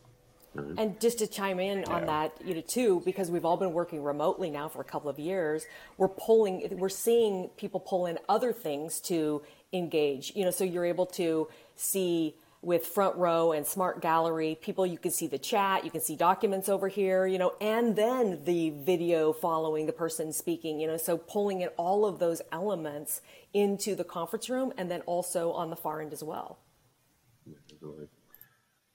And 0.79 0.99
just 1.01 1.19
to 1.19 1.27
chime 1.27 1.61
in 1.61 1.85
on 1.85 2.07
that, 2.07 2.33
you 2.43 2.55
know, 2.55 2.63
too, 2.63 3.03
because 3.05 3.31
we've 3.31 3.45
all 3.45 3.59
been 3.59 3.75
working 3.75 4.03
remotely 4.03 4.49
now 4.49 4.69
for 4.69 4.81
a 4.81 4.85
couple 4.85 5.11
of 5.11 5.19
years, 5.19 5.67
we're 5.99 6.09
pulling, 6.09 6.79
we're 6.79 6.89
seeing 6.89 7.49
people 7.59 7.79
pull 7.79 8.07
in 8.07 8.19
other 8.27 8.55
things 8.55 9.01
to 9.03 9.43
engage. 9.75 10.33
You 10.35 10.45
know, 10.45 10.51
so 10.51 10.65
you're 10.65 10.87
able 10.87 11.07
to 11.07 11.49
see 11.75 12.37
with 12.67 12.85
front 12.85 13.17
row 13.17 13.53
and 13.53 13.65
smart 13.65 14.03
gallery 14.03 14.59
people 14.61 14.85
you 14.85 14.99
can 14.99 15.13
see 15.13 15.29
the 15.29 15.39
chat 15.39 15.85
you 15.85 15.91
can 15.91 16.01
see 16.01 16.17
documents 16.17 16.69
over 16.69 16.89
here 16.89 17.25
you 17.25 17.39
know 17.39 17.53
and 17.61 17.95
then 17.95 18.43
the 18.45 18.71
video 18.71 19.33
following 19.33 19.87
the 19.87 19.93
person 19.93 20.33
speaking 20.33 20.81
you 20.81 20.87
know 20.89 20.97
so 20.97 21.17
pulling 21.17 21.61
in 21.61 21.69
all 21.77 22.05
of 22.05 22.19
those 22.19 22.43
elements 22.51 23.21
into 23.55 23.95
the 23.95 24.05
conference 24.05 24.51
room 24.51 24.73
and 24.77 24.91
then 24.91 25.01
also 25.03 25.53
on 25.53 25.71
the 25.71 25.77
far 25.77 26.01
end 26.01 26.13
as 26.13 26.23
well. 26.23 26.59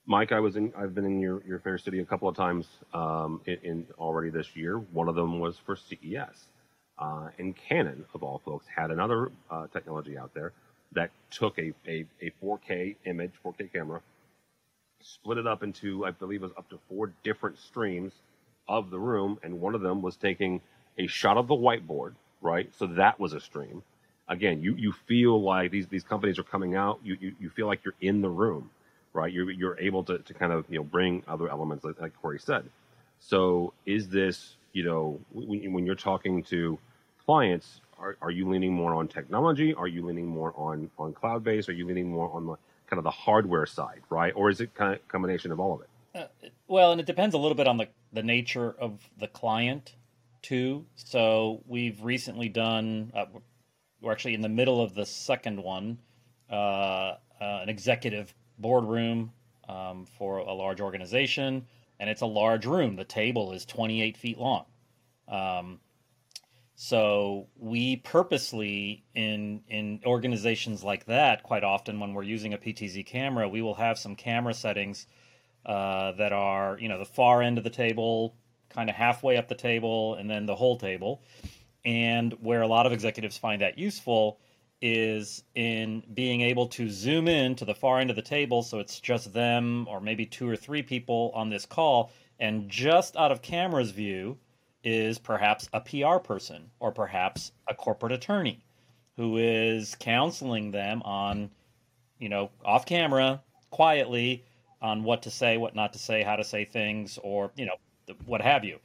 Mike, 0.05 0.31
I 0.31 0.39
was 0.39 0.55
in. 0.55 0.73
I've 0.77 0.93
been 0.93 1.05
in 1.05 1.19
your, 1.19 1.43
your 1.45 1.59
fair 1.59 1.77
city 1.77 1.99
a 1.99 2.05
couple 2.05 2.27
of 2.27 2.35
times 2.35 2.67
um, 2.93 3.41
in, 3.45 3.57
in 3.63 3.87
already 3.97 4.29
this 4.29 4.55
year. 4.55 4.77
One 4.77 5.07
of 5.07 5.15
them 5.15 5.39
was 5.39 5.57
for 5.65 5.75
CES, 5.75 6.47
uh, 6.97 7.29
and 7.37 7.55
Canon, 7.55 8.05
of 8.13 8.23
all 8.23 8.41
folks, 8.43 8.65
had 8.75 8.91
another 8.91 9.31
uh, 9.49 9.67
technology 9.67 10.17
out 10.17 10.33
there 10.33 10.53
that 10.93 11.11
took 11.31 11.57
a, 11.59 11.73
a, 11.87 12.05
a 12.21 12.31
4K 12.43 12.95
image, 13.05 13.31
4K 13.45 13.71
camera, 13.71 14.01
split 15.01 15.37
it 15.37 15.47
up 15.47 15.63
into, 15.63 16.05
I 16.05 16.11
believe, 16.11 16.41
it 16.41 16.47
was 16.47 16.53
up 16.57 16.69
to 16.69 16.79
four 16.89 17.13
different 17.23 17.57
streams 17.59 18.13
of 18.67 18.89
the 18.89 18.99
room, 18.99 19.39
and 19.43 19.59
one 19.59 19.75
of 19.75 19.81
them 19.81 20.01
was 20.01 20.15
taking 20.15 20.61
a 20.97 21.07
shot 21.07 21.37
of 21.37 21.47
the 21.47 21.55
whiteboard, 21.55 22.13
right? 22.41 22.69
So 22.77 22.87
that 22.87 23.19
was 23.19 23.33
a 23.33 23.39
stream. 23.39 23.83
Again, 24.27 24.61
you, 24.61 24.75
you 24.75 24.93
feel 25.07 25.41
like 25.41 25.71
these, 25.71 25.87
these 25.87 26.03
companies 26.03 26.39
are 26.39 26.43
coming 26.43 26.75
out. 26.75 26.99
You, 27.03 27.17
you, 27.19 27.35
you 27.39 27.49
feel 27.49 27.67
like 27.67 27.83
you're 27.83 27.95
in 28.01 28.21
the 28.21 28.29
room, 28.29 28.69
right? 29.13 29.31
You're, 29.31 29.51
you're 29.51 29.79
able 29.79 30.03
to, 30.05 30.19
to 30.19 30.33
kind 30.33 30.53
of, 30.53 30.65
you 30.69 30.77
know, 30.77 30.83
bring 30.83 31.23
other 31.27 31.49
elements 31.49 31.83
like, 31.83 31.99
like 31.99 32.13
Corey 32.21 32.39
said. 32.39 32.65
So 33.19 33.73
is 33.85 34.09
this, 34.09 34.55
you 34.73 34.83
know, 34.83 35.19
when, 35.33 35.73
when 35.73 35.85
you're 35.85 35.95
talking 35.95 36.43
to 36.45 36.79
clients, 37.25 37.81
are, 38.01 38.17
are 38.21 38.31
you 38.31 38.49
leaning 38.49 38.73
more 38.73 38.93
on 38.95 39.07
technology? 39.07 39.73
Are 39.73 39.87
you 39.87 40.05
leaning 40.05 40.27
more 40.27 40.53
on 40.57 40.89
on 40.97 41.13
cloud 41.13 41.43
based? 41.43 41.69
Are 41.69 41.73
you 41.73 41.85
leaning 41.85 42.09
more 42.09 42.31
on 42.33 42.45
the 42.47 42.55
kind 42.87 42.97
of 42.97 43.03
the 43.03 43.11
hardware 43.11 43.65
side, 43.65 44.01
right? 44.09 44.33
Or 44.35 44.49
is 44.49 44.59
it 44.59 44.73
kind 44.73 44.93
of 44.93 45.07
combination 45.07 45.51
of 45.51 45.59
all 45.59 45.75
of 45.75 45.81
it? 45.81 45.89
Uh, 46.13 46.47
well, 46.67 46.91
and 46.91 46.99
it 46.99 47.07
depends 47.07 47.35
a 47.35 47.37
little 47.37 47.55
bit 47.55 47.67
on 47.67 47.77
the 47.77 47.87
the 48.11 48.23
nature 48.23 48.75
of 48.79 48.99
the 49.19 49.27
client 49.27 49.95
too. 50.41 50.85
So 50.95 51.61
we've 51.67 52.03
recently 52.03 52.49
done. 52.49 53.11
Uh, 53.15 53.25
we're 54.01 54.11
actually 54.11 54.33
in 54.33 54.41
the 54.41 54.49
middle 54.49 54.81
of 54.81 54.95
the 54.95 55.05
second 55.05 55.61
one, 55.61 55.99
uh, 56.49 56.55
uh, 56.55 57.17
an 57.39 57.69
executive 57.69 58.33
boardroom 58.57 59.31
um, 59.69 60.05
for 60.17 60.39
a 60.39 60.53
large 60.53 60.81
organization, 60.81 61.65
and 61.99 62.09
it's 62.09 62.21
a 62.21 62.25
large 62.25 62.65
room. 62.65 62.95
The 62.95 63.03
table 63.03 63.53
is 63.53 63.63
28 63.65 64.17
feet 64.17 64.39
long. 64.39 64.65
Um, 65.27 65.79
so 66.83 67.45
we 67.59 67.97
purposely 67.97 69.05
in 69.13 69.61
in 69.69 70.01
organizations 70.03 70.83
like 70.83 71.05
that, 71.05 71.43
quite 71.43 71.63
often 71.63 71.99
when 71.99 72.15
we're 72.15 72.23
using 72.23 72.55
a 72.55 72.57
PTZ 72.57 73.05
camera, 73.05 73.47
we 73.47 73.61
will 73.61 73.75
have 73.75 73.99
some 73.99 74.15
camera 74.15 74.55
settings 74.55 75.05
uh, 75.63 76.13
that 76.13 76.33
are 76.33 76.79
you 76.79 76.89
know 76.89 76.97
the 76.97 77.05
far 77.05 77.43
end 77.43 77.59
of 77.59 77.63
the 77.63 77.69
table, 77.69 78.35
kind 78.69 78.89
of 78.89 78.95
halfway 78.95 79.37
up 79.37 79.47
the 79.47 79.53
table, 79.53 80.15
and 80.15 80.27
then 80.27 80.47
the 80.47 80.55
whole 80.55 80.75
table. 80.75 81.21
And 81.85 82.33
where 82.41 82.63
a 82.63 82.67
lot 82.67 82.87
of 82.87 82.93
executives 82.93 83.37
find 83.37 83.61
that 83.61 83.77
useful 83.77 84.39
is 84.81 85.43
in 85.53 86.01
being 86.15 86.41
able 86.41 86.65
to 86.69 86.89
zoom 86.89 87.27
in 87.27 87.53
to 87.57 87.65
the 87.65 87.75
far 87.75 87.99
end 87.99 88.09
of 88.09 88.15
the 88.15 88.23
table 88.23 88.63
so 88.63 88.79
it's 88.79 88.99
just 88.99 89.31
them 89.33 89.87
or 89.87 90.01
maybe 90.01 90.25
two 90.25 90.49
or 90.49 90.55
three 90.55 90.81
people 90.81 91.31
on 91.35 91.51
this 91.51 91.67
call 91.67 92.11
and 92.39 92.67
just 92.71 93.15
out 93.15 93.31
of 93.31 93.43
camera's 93.43 93.91
view 93.91 94.39
is 94.83 95.19
perhaps 95.19 95.69
a 95.73 95.81
PR 95.81 96.17
person 96.17 96.69
or 96.79 96.91
perhaps 96.91 97.51
a 97.67 97.73
corporate 97.73 98.11
attorney 98.11 98.63
who 99.17 99.37
is 99.37 99.95
counseling 99.99 100.71
them 100.71 101.01
on 101.03 101.49
you 102.19 102.29
know 102.29 102.49
off 102.65 102.85
camera 102.85 103.41
quietly 103.69 104.43
on 104.81 105.03
what 105.03 105.23
to 105.23 105.29
say 105.31 105.57
what 105.57 105.75
not 105.75 105.93
to 105.93 105.99
say 105.99 106.23
how 106.23 106.35
to 106.35 106.43
say 106.43 106.65
things 106.65 107.19
or 107.23 107.51
you 107.55 107.65
know 107.65 107.75
what 108.25 108.41
have 108.41 108.63
you 108.63 108.79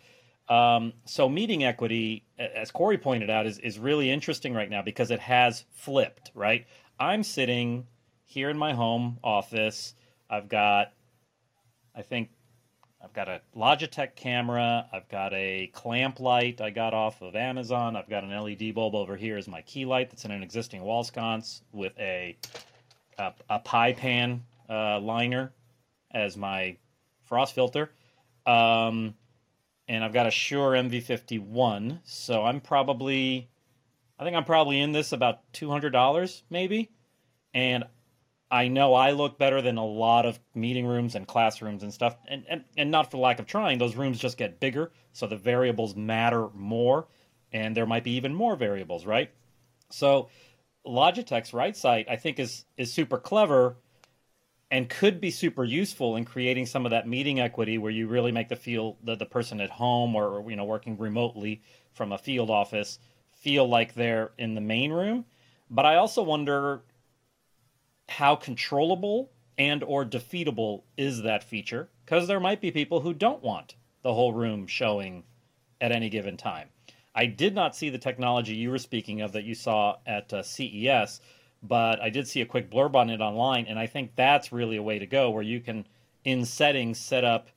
um, 0.48 0.92
so 1.04 1.28
meeting 1.28 1.64
equity, 1.64 2.24
as 2.38 2.70
Corey 2.70 2.98
pointed 2.98 3.30
out, 3.30 3.46
is, 3.46 3.58
is 3.58 3.78
really 3.78 4.10
interesting 4.10 4.54
right 4.54 4.70
now 4.70 4.82
because 4.82 5.10
it 5.10 5.18
has 5.18 5.64
flipped, 5.72 6.30
right? 6.34 6.66
I'm 7.00 7.22
sitting 7.24 7.86
here 8.24 8.48
in 8.48 8.56
my 8.56 8.72
home 8.72 9.18
office. 9.24 9.94
I've 10.30 10.48
got, 10.48 10.92
I 11.96 12.02
think, 12.02 12.30
I've 13.06 13.12
got 13.12 13.28
a 13.28 13.40
Logitech 13.56 14.16
camera. 14.16 14.88
I've 14.92 15.08
got 15.08 15.32
a 15.32 15.68
clamp 15.72 16.18
light 16.18 16.60
I 16.60 16.70
got 16.70 16.92
off 16.92 17.22
of 17.22 17.36
Amazon. 17.36 17.94
I've 17.94 18.08
got 18.08 18.24
an 18.24 18.30
LED 18.30 18.74
bulb 18.74 18.96
over 18.96 19.16
here 19.16 19.36
as 19.36 19.46
my 19.46 19.62
key 19.62 19.84
light 19.84 20.10
that's 20.10 20.24
in 20.24 20.32
an 20.32 20.42
existing 20.42 20.82
wall 20.82 21.04
sconce 21.04 21.62
with 21.72 21.96
a 22.00 22.36
a, 23.16 23.32
a 23.48 23.60
pie 23.60 23.92
pan 23.92 24.42
uh, 24.68 24.98
liner 24.98 25.52
as 26.10 26.36
my 26.36 26.78
frost 27.26 27.54
filter. 27.54 27.92
Um, 28.44 29.14
and 29.86 30.02
I've 30.02 30.12
got 30.12 30.26
a 30.26 30.32
Shure 30.32 30.72
MV51. 30.72 32.00
So 32.02 32.42
I'm 32.42 32.60
probably, 32.60 33.48
I 34.18 34.24
think 34.24 34.34
I'm 34.36 34.44
probably 34.44 34.80
in 34.80 34.90
this 34.90 35.12
about 35.12 35.52
$200 35.52 36.42
maybe. 36.50 36.90
And 37.54 37.84
I 38.50 38.68
know 38.68 38.94
I 38.94 39.10
look 39.10 39.38
better 39.38 39.60
than 39.60 39.76
a 39.76 39.84
lot 39.84 40.24
of 40.24 40.38
meeting 40.54 40.86
rooms 40.86 41.14
and 41.14 41.26
classrooms 41.26 41.82
and 41.82 41.92
stuff. 41.92 42.16
And, 42.28 42.44
and, 42.48 42.64
and 42.76 42.90
not 42.90 43.10
for 43.10 43.18
lack 43.18 43.40
of 43.40 43.46
trying, 43.46 43.78
those 43.78 43.96
rooms 43.96 44.18
just 44.18 44.38
get 44.38 44.60
bigger. 44.60 44.92
So 45.12 45.26
the 45.26 45.36
variables 45.36 45.96
matter 45.96 46.48
more. 46.54 47.08
And 47.52 47.76
there 47.76 47.86
might 47.86 48.04
be 48.04 48.12
even 48.12 48.34
more 48.34 48.54
variables, 48.54 49.04
right? 49.04 49.30
So 49.90 50.28
Logitech's 50.86 51.50
RightSight, 51.50 52.08
I 52.08 52.16
think, 52.16 52.38
is, 52.38 52.64
is 52.76 52.92
super 52.92 53.18
clever 53.18 53.76
and 54.70 54.88
could 54.88 55.20
be 55.20 55.30
super 55.30 55.64
useful 55.64 56.16
in 56.16 56.24
creating 56.24 56.66
some 56.66 56.84
of 56.84 56.90
that 56.90 57.06
meeting 57.06 57.40
equity 57.40 57.78
where 57.78 57.90
you 57.90 58.08
really 58.08 58.32
make 58.32 58.48
the 58.48 58.56
feel 58.56 58.96
the, 59.02 59.16
the 59.16 59.26
person 59.26 59.60
at 59.60 59.70
home 59.70 60.14
or 60.14 60.44
you 60.48 60.56
know 60.56 60.64
working 60.64 60.98
remotely 60.98 61.62
from 61.92 62.12
a 62.12 62.18
field 62.18 62.50
office 62.50 62.98
feel 63.30 63.68
like 63.68 63.94
they're 63.94 64.32
in 64.38 64.54
the 64.54 64.60
main 64.60 64.92
room 64.92 65.24
but 65.70 65.86
i 65.86 65.96
also 65.96 66.22
wonder 66.22 66.82
how 68.08 68.36
controllable 68.36 69.30
and 69.58 69.82
or 69.82 70.04
defeatable 70.04 70.82
is 70.96 71.22
that 71.22 71.42
feature 71.42 71.88
because 72.04 72.28
there 72.28 72.40
might 72.40 72.60
be 72.60 72.70
people 72.70 73.00
who 73.00 73.14
don't 73.14 73.42
want 73.42 73.74
the 74.02 74.14
whole 74.14 74.32
room 74.32 74.66
showing 74.66 75.24
at 75.80 75.92
any 75.92 76.08
given 76.08 76.36
time 76.36 76.68
i 77.14 77.26
did 77.26 77.54
not 77.54 77.74
see 77.74 77.90
the 77.90 77.98
technology 77.98 78.54
you 78.54 78.70
were 78.70 78.78
speaking 78.78 79.20
of 79.20 79.32
that 79.32 79.44
you 79.44 79.54
saw 79.54 79.96
at 80.06 80.32
uh, 80.32 80.42
ces 80.42 81.20
but 81.62 82.00
I 82.00 82.10
did 82.10 82.28
see 82.28 82.40
a 82.40 82.46
quick 82.46 82.70
blurb 82.70 82.94
on 82.94 83.10
it 83.10 83.20
online, 83.20 83.66
and 83.66 83.78
I 83.78 83.86
think 83.86 84.12
that's 84.14 84.52
really 84.52 84.76
a 84.76 84.82
way 84.82 84.98
to 84.98 85.06
go 85.06 85.30
where 85.30 85.42
you 85.42 85.60
can, 85.60 85.86
in 86.24 86.44
settings, 86.44 86.98
set 86.98 87.24
up 87.24 87.48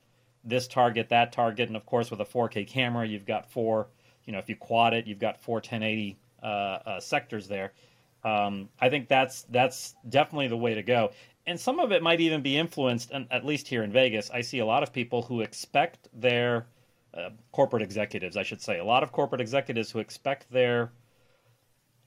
this 0.43 0.67
target, 0.67 1.09
that 1.09 1.31
target, 1.31 1.67
and 1.67 1.75
of 1.75 1.85
course 1.85 2.09
with 2.09 2.21
a 2.21 2.25
4K 2.25 2.67
camera, 2.67 3.05
you've 3.05 3.25
got 3.25 3.49
four. 3.49 3.87
You 4.25 4.33
know, 4.33 4.39
if 4.39 4.49
you 4.49 4.55
quad 4.55 4.93
it, 4.93 5.07
you've 5.07 5.19
got 5.19 5.41
four 5.41 5.55
1080 5.55 6.17
uh, 6.41 6.45
uh, 6.45 6.99
sectors 6.99 7.47
there. 7.47 7.73
Um, 8.23 8.69
I 8.79 8.89
think 8.89 9.07
that's 9.07 9.43
that's 9.43 9.95
definitely 10.07 10.47
the 10.47 10.57
way 10.57 10.75
to 10.75 10.83
go. 10.83 11.11
And 11.47 11.59
some 11.59 11.79
of 11.79 11.91
it 11.91 12.03
might 12.03 12.19
even 12.19 12.41
be 12.41 12.57
influenced, 12.57 13.11
and 13.11 13.27
at 13.31 13.45
least 13.45 13.67
here 13.67 13.83
in 13.83 13.91
Vegas, 13.91 14.29
I 14.29 14.41
see 14.41 14.59
a 14.59 14.65
lot 14.65 14.83
of 14.83 14.93
people 14.93 15.23
who 15.23 15.41
expect 15.41 16.07
their 16.13 16.67
uh, 17.13 17.29
corporate 17.51 17.81
executives, 17.81 18.37
I 18.37 18.43
should 18.43 18.61
say, 18.61 18.77
a 18.77 18.83
lot 18.83 19.01
of 19.01 19.11
corporate 19.11 19.41
executives 19.41 19.89
who 19.89 19.99
expect 19.99 20.51
their 20.51 20.91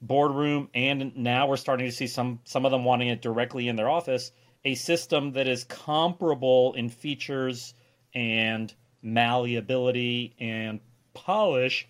boardroom, 0.01 0.69
and 0.73 1.15
now 1.17 1.47
we're 1.47 1.57
starting 1.57 1.87
to 1.87 1.91
see 1.91 2.07
some 2.07 2.39
some 2.43 2.65
of 2.65 2.71
them 2.71 2.85
wanting 2.85 3.09
it 3.09 3.21
directly 3.21 3.67
in 3.67 3.75
their 3.75 3.89
office. 3.89 4.31
A 4.65 4.75
system 4.75 5.33
that 5.33 5.47
is 5.47 5.65
comparable 5.65 6.73
in 6.73 6.87
features 6.87 7.73
and 8.13 8.73
malleability 9.01 10.35
and 10.39 10.79
polish 11.13 11.87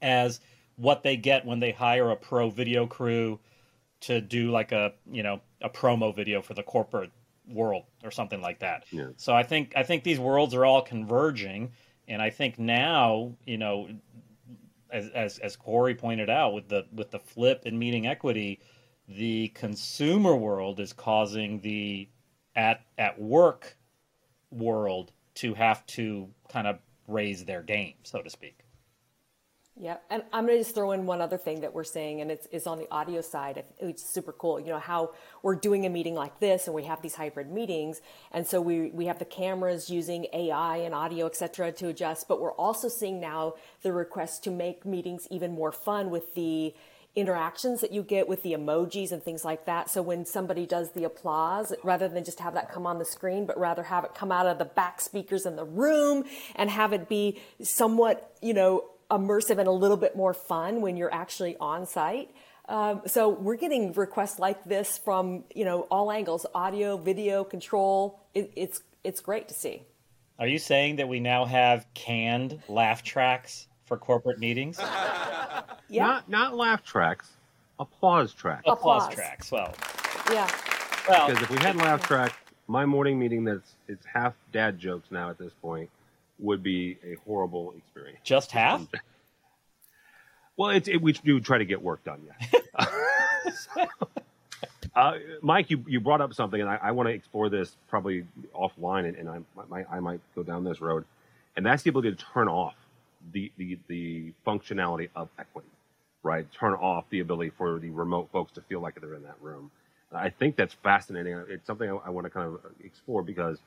as 0.00 0.40
what 0.76 1.02
they 1.02 1.16
get 1.16 1.44
when 1.44 1.60
they 1.60 1.72
hire 1.72 2.10
a 2.10 2.16
pro 2.16 2.50
video 2.50 2.86
crew 2.86 3.40
to 4.00 4.20
do 4.20 4.50
like 4.50 4.72
a 4.72 4.92
you 5.10 5.22
know 5.22 5.40
a 5.62 5.70
promo 5.70 6.14
video 6.14 6.42
for 6.42 6.54
the 6.54 6.62
corporate 6.62 7.10
world 7.48 7.84
or 8.04 8.10
something 8.10 8.40
like 8.40 8.60
that. 8.60 8.84
Yeah. 8.90 9.08
So 9.16 9.34
I 9.34 9.42
think 9.42 9.72
I 9.76 9.82
think 9.82 10.04
these 10.04 10.18
worlds 10.18 10.54
are 10.54 10.64
all 10.64 10.82
converging, 10.82 11.72
and 12.06 12.20
I 12.20 12.30
think 12.30 12.58
now 12.58 13.34
you 13.44 13.58
know 13.58 13.88
as, 14.90 15.08
as 15.10 15.38
as 15.38 15.56
Corey 15.56 15.94
pointed 15.94 16.30
out 16.30 16.52
with 16.52 16.68
the 16.68 16.86
with 16.92 17.10
the 17.10 17.18
flip 17.18 17.62
in 17.64 17.78
meeting 17.78 18.06
equity, 18.06 18.60
the 19.08 19.48
consumer 19.48 20.36
world 20.36 20.80
is 20.80 20.92
causing 20.92 21.60
the 21.60 22.08
at 22.54 22.82
at 22.98 23.20
work 23.20 23.76
world 24.50 25.12
to 25.34 25.54
have 25.54 25.86
to 25.86 26.28
kind 26.48 26.66
of 26.66 26.78
raise 27.08 27.44
their 27.44 27.62
game, 27.62 27.94
so 28.02 28.22
to 28.22 28.30
speak. 28.30 28.65
Yeah, 29.78 29.98
and 30.08 30.22
I'm 30.32 30.46
going 30.46 30.56
to 30.56 30.64
just 30.64 30.74
throw 30.74 30.92
in 30.92 31.04
one 31.04 31.20
other 31.20 31.36
thing 31.36 31.60
that 31.60 31.74
we're 31.74 31.84
saying, 31.84 32.22
and 32.22 32.30
it's, 32.30 32.48
it's 32.50 32.66
on 32.66 32.78
the 32.78 32.90
audio 32.90 33.20
side. 33.20 33.62
It's 33.78 34.02
super 34.02 34.32
cool. 34.32 34.58
You 34.58 34.68
know 34.68 34.78
how 34.78 35.10
we're 35.42 35.54
doing 35.54 35.84
a 35.84 35.90
meeting 35.90 36.14
like 36.14 36.40
this, 36.40 36.66
and 36.66 36.74
we 36.74 36.84
have 36.84 37.02
these 37.02 37.14
hybrid 37.14 37.50
meetings, 37.50 38.00
and 38.32 38.46
so 38.46 38.58
we 38.58 38.88
we 38.90 39.04
have 39.04 39.18
the 39.18 39.26
cameras 39.26 39.90
using 39.90 40.28
AI 40.32 40.78
and 40.78 40.94
audio, 40.94 41.26
et 41.26 41.36
cetera, 41.36 41.72
to 41.72 41.88
adjust. 41.88 42.26
But 42.26 42.40
we're 42.40 42.52
also 42.54 42.88
seeing 42.88 43.20
now 43.20 43.54
the 43.82 43.92
request 43.92 44.42
to 44.44 44.50
make 44.50 44.86
meetings 44.86 45.28
even 45.30 45.52
more 45.52 45.72
fun 45.72 46.08
with 46.08 46.34
the 46.34 46.74
interactions 47.14 47.82
that 47.82 47.92
you 47.92 48.02
get 48.02 48.28
with 48.28 48.42
the 48.42 48.52
emojis 48.52 49.12
and 49.12 49.22
things 49.22 49.44
like 49.44 49.66
that. 49.66 49.90
So 49.90 50.00
when 50.00 50.24
somebody 50.24 50.64
does 50.64 50.92
the 50.92 51.04
applause, 51.04 51.74
rather 51.82 52.08
than 52.08 52.24
just 52.24 52.40
have 52.40 52.54
that 52.54 52.70
come 52.70 52.86
on 52.86 52.98
the 52.98 53.04
screen, 53.04 53.44
but 53.44 53.58
rather 53.58 53.82
have 53.82 54.04
it 54.04 54.14
come 54.14 54.32
out 54.32 54.46
of 54.46 54.58
the 54.58 54.66
back 54.66 55.02
speakers 55.02 55.44
in 55.44 55.56
the 55.56 55.64
room 55.64 56.24
and 56.54 56.70
have 56.70 56.94
it 56.94 57.08
be 57.08 57.40
somewhat, 57.62 58.36
you 58.40 58.54
know, 58.54 58.84
immersive 59.10 59.58
and 59.58 59.68
a 59.68 59.72
little 59.72 59.96
bit 59.96 60.16
more 60.16 60.34
fun 60.34 60.80
when 60.80 60.96
you're 60.96 61.12
actually 61.12 61.56
on 61.58 61.86
site. 61.86 62.30
Um, 62.68 63.02
so 63.06 63.28
we're 63.28 63.56
getting 63.56 63.92
requests 63.92 64.38
like 64.38 64.64
this 64.64 64.98
from 64.98 65.44
you 65.54 65.64
know 65.64 65.82
all 65.82 66.10
angles, 66.10 66.46
audio, 66.54 66.96
video, 66.96 67.44
control. 67.44 68.20
It, 68.34 68.52
it's 68.56 68.80
it's 69.04 69.20
great 69.20 69.48
to 69.48 69.54
see. 69.54 69.82
Are 70.38 70.48
you 70.48 70.58
saying 70.58 70.96
that 70.96 71.08
we 71.08 71.20
now 71.20 71.44
have 71.44 71.86
canned 71.94 72.60
laugh 72.68 73.02
tracks 73.02 73.68
for 73.84 73.96
corporate 73.96 74.38
meetings? 74.40 74.78
yeah, 75.88 76.04
not 76.04 76.28
not 76.28 76.56
laugh 76.56 76.82
tracks, 76.82 77.30
applause 77.78 78.34
tracks. 78.34 78.64
Applause, 78.66 79.04
Applause. 79.04 79.14
tracks. 79.14 79.52
Well, 79.52 79.74
yeah. 80.32 80.50
well, 81.08 81.28
Because 81.28 81.42
if 81.44 81.50
we 81.50 81.58
had 81.58 81.76
laugh 81.76 82.04
track, 82.04 82.32
my 82.66 82.84
morning 82.84 83.16
meeting 83.16 83.44
that's 83.44 83.74
it's 83.86 84.04
half 84.04 84.34
dad 84.52 84.76
jokes 84.76 85.12
now 85.12 85.30
at 85.30 85.38
this 85.38 85.52
point 85.62 85.88
would 86.38 86.62
be 86.62 86.98
a 87.04 87.14
horrible 87.26 87.74
experience. 87.78 88.20
just 88.24 88.52
half. 88.52 88.86
Well, 90.56 90.70
it's 90.70 90.88
it, 90.88 91.02
we 91.02 91.12
do 91.12 91.40
try 91.40 91.58
to 91.58 91.64
get 91.66 91.82
work 91.82 92.04
done. 92.04 92.22
Yeah. 92.26 93.86
uh, 94.96 95.14
Mike, 95.42 95.70
you, 95.70 95.84
you 95.86 96.00
brought 96.00 96.20
up 96.20 96.34
something, 96.34 96.60
and 96.60 96.68
I, 96.70 96.78
I 96.82 96.90
want 96.92 97.08
to 97.08 97.14
explore 97.14 97.48
this 97.50 97.76
probably 97.88 98.26
offline, 98.54 99.06
and, 99.06 99.16
and 99.16 99.28
I, 99.28 99.40
might 99.68 99.86
I 99.90 100.00
might 100.00 100.20
go 100.34 100.42
down 100.42 100.64
this 100.64 100.80
road, 100.80 101.04
and 101.56 101.64
that's 101.66 101.82
the 101.82 101.90
ability 101.90 102.12
to 102.16 102.24
turn 102.34 102.48
off 102.48 102.74
the 103.32 103.52
the, 103.58 103.78
the 103.88 104.32
functionality 104.46 105.10
of 105.16 105.28
equity. 105.38 105.68
right? 106.22 106.46
Turn 106.52 106.74
off 106.74 107.04
the 107.10 107.20
ability 107.20 107.50
for 107.56 107.78
the 107.78 107.90
remote 107.90 108.28
folks 108.32 108.52
to 108.52 108.60
feel 108.62 108.80
like 108.80 109.00
they're 109.00 109.14
in 109.14 109.22
that 109.24 109.36
room. 109.40 109.70
I 110.12 110.30
think 110.30 110.56
that's 110.56 110.74
fascinating. 110.74 111.42
It's 111.48 111.66
something 111.66 111.90
I, 111.90 111.96
I 112.06 112.10
want 112.10 112.26
to 112.26 112.30
kind 112.30 112.46
of 112.48 112.60
explore 112.84 113.22
because 113.22 113.58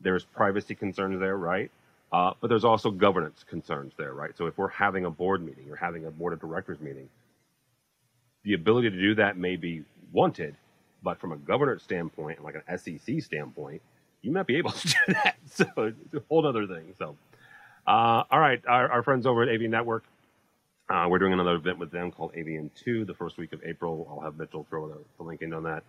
there's 0.00 0.24
privacy 0.24 0.74
concerns 0.74 1.20
there, 1.20 1.36
right? 1.36 1.70
Uh, 2.12 2.32
but 2.40 2.48
there's 2.48 2.64
also 2.64 2.90
governance 2.90 3.44
concerns 3.48 3.92
there, 3.96 4.12
right? 4.12 4.36
So 4.36 4.46
if 4.46 4.58
we're 4.58 4.68
having 4.68 5.04
a 5.04 5.10
board 5.10 5.44
meeting 5.44 5.70
or 5.70 5.76
having 5.76 6.06
a 6.06 6.10
board 6.10 6.32
of 6.32 6.40
directors 6.40 6.80
meeting, 6.80 7.08
the 8.42 8.54
ability 8.54 8.90
to 8.90 9.00
do 9.00 9.14
that 9.16 9.36
may 9.36 9.56
be 9.56 9.84
wanted, 10.12 10.56
but 11.02 11.20
from 11.20 11.32
a 11.32 11.36
governance 11.36 11.82
standpoint, 11.82 12.42
like 12.42 12.56
an 12.56 12.78
SEC 12.78 13.22
standpoint, 13.22 13.80
you 14.22 14.32
might 14.32 14.46
be 14.46 14.56
able 14.56 14.72
to 14.72 14.88
do 14.88 14.96
that. 15.08 15.36
So 15.46 15.66
it's 15.76 16.14
a 16.14 16.22
whole 16.28 16.46
other 16.46 16.66
thing. 16.66 16.94
So, 16.96 17.16
uh, 17.86 18.22
all 18.30 18.38
right, 18.38 18.62
our, 18.68 18.90
our, 18.90 19.02
friends 19.02 19.26
over 19.26 19.42
at 19.42 19.48
AV 19.48 19.62
Network, 19.62 20.04
uh, 20.88 21.06
we're 21.10 21.18
doing 21.18 21.32
another 21.32 21.56
event 21.56 21.78
with 21.78 21.90
them 21.90 22.12
called 22.12 22.32
AVN2 22.34 23.04
the 23.04 23.14
first 23.14 23.36
week 23.36 23.52
of 23.52 23.60
April. 23.64 24.06
I'll 24.10 24.20
have 24.20 24.38
Mitchell 24.38 24.64
throw 24.70 24.88
the, 24.88 24.98
the 25.16 25.24
link 25.24 25.42
in 25.42 25.52
on 25.52 25.64
that. 25.64 25.82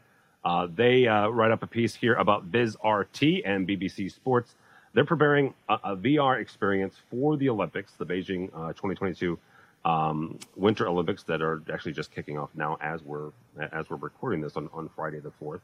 Uh, 0.43 0.67
they 0.73 1.07
uh, 1.07 1.27
write 1.27 1.51
up 1.51 1.61
a 1.61 1.67
piece 1.67 1.93
here 1.93 2.15
about 2.15 2.51
VizRT 2.51 3.43
and 3.45 3.67
BBC 3.67 4.11
Sports. 4.11 4.55
They're 4.93 5.05
preparing 5.05 5.53
a, 5.69 5.73
a 5.83 5.95
VR 5.95 6.39
experience 6.39 6.95
for 7.09 7.37
the 7.37 7.49
Olympics, 7.49 7.93
the 7.93 8.05
Beijing 8.05 8.49
uh, 8.53 8.73
2022 8.73 9.39
um, 9.85 10.37
Winter 10.55 10.87
Olympics 10.87 11.23
that 11.23 11.41
are 11.41 11.63
actually 11.71 11.93
just 11.93 12.11
kicking 12.13 12.37
off 12.37 12.49
now 12.53 12.77
as 12.81 13.01
we're 13.03 13.31
as 13.71 13.89
we're 13.89 13.97
recording 13.97 14.41
this 14.41 14.55
on, 14.55 14.69
on 14.73 14.89
Friday 14.95 15.19
the 15.19 15.31
fourth. 15.31 15.61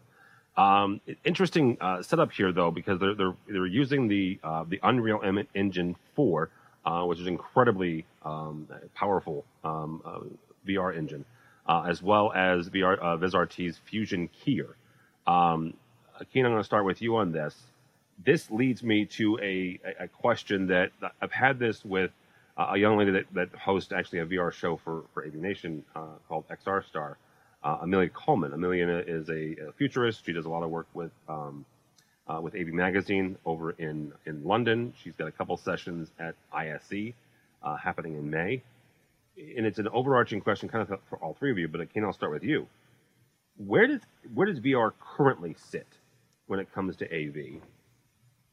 Um, 0.55 1.01
interesting 1.23 1.77
uh, 1.79 2.01
setup 2.01 2.31
here 2.31 2.51
though 2.51 2.71
because 2.71 2.99
they're 2.99 3.13
they're 3.13 3.35
they're 3.47 3.65
using 3.67 4.07
the 4.07 4.39
uh, 4.43 4.63
the 4.67 4.79
Unreal 4.81 5.21
Engine 5.53 5.95
four, 6.15 6.49
uh, 6.85 7.03
which 7.03 7.19
is 7.19 7.27
incredibly 7.27 8.05
um, 8.23 8.67
powerful 8.95 9.45
um, 9.63 10.01
uh, 10.03 10.19
VR 10.67 10.97
engine, 10.97 11.25
uh, 11.67 11.85
as 11.87 12.01
well 12.01 12.31
as 12.33 12.69
VR 12.69 12.97
VizRT's 13.19 13.77
Fusion 13.85 14.29
Keyer. 14.43 14.73
Um, 15.27 15.75
Keen, 16.33 16.45
I'm 16.45 16.51
going 16.51 16.61
to 16.61 16.65
start 16.65 16.85
with 16.85 17.03
you 17.03 17.17
on 17.17 17.31
this. 17.31 17.55
This 18.23 18.49
leads 18.49 18.83
me 18.83 19.05
to 19.05 19.37
a, 19.41 19.79
a 19.99 20.07
question 20.07 20.67
that 20.67 20.91
I've 21.21 21.31
had 21.31 21.59
this 21.59 21.85
with 21.85 22.11
a 22.57 22.77
young 22.77 22.97
lady 22.97 23.11
that, 23.11 23.25
that 23.33 23.49
hosts 23.53 23.91
actually 23.91 24.19
a 24.19 24.25
VR 24.25 24.51
show 24.51 24.77
for, 24.77 25.03
for 25.13 25.25
AV 25.25 25.35
Nation 25.35 25.83
uh, 25.95 26.05
called 26.27 26.45
XR 26.49 26.83
Star, 26.85 27.17
uh, 27.63 27.77
Amelia 27.81 28.09
Coleman. 28.09 28.53
Amelia 28.53 29.03
is 29.05 29.29
a, 29.29 29.67
a, 29.67 29.71
futurist. 29.77 30.25
She 30.25 30.33
does 30.33 30.45
a 30.45 30.49
lot 30.49 30.63
of 30.63 30.69
work 30.69 30.87
with 30.93 31.11
um, 31.29 31.65
uh, 32.27 32.41
with 32.41 32.55
AV 32.55 32.67
Magazine 32.67 33.37
over 33.45 33.71
in, 33.71 34.11
in 34.25 34.43
London. 34.43 34.93
She's 35.01 35.15
got 35.15 35.27
a 35.27 35.31
couple 35.31 35.55
sessions 35.55 36.09
at 36.19 36.35
ISE 36.51 37.13
uh, 37.63 37.77
happening 37.77 38.15
in 38.15 38.29
May. 38.29 38.61
And 39.55 39.65
it's 39.65 39.79
an 39.79 39.87
overarching 39.89 40.41
question 40.41 40.67
kind 40.67 40.89
of 40.89 40.99
for 41.09 41.17
all 41.19 41.35
three 41.35 41.51
of 41.51 41.57
you, 41.57 41.67
but 41.67 41.93
Ken, 41.93 42.03
I'll 42.03 42.11
start 42.11 42.31
with 42.31 42.43
you. 42.43 42.67
Where 43.65 43.87
does 43.87 44.01
where 44.33 44.47
does 44.47 44.59
VR 44.59 44.91
currently 44.99 45.55
sit 45.69 45.87
when 46.47 46.59
it 46.59 46.73
comes 46.73 46.97
to 46.97 47.05
AV? 47.05 47.61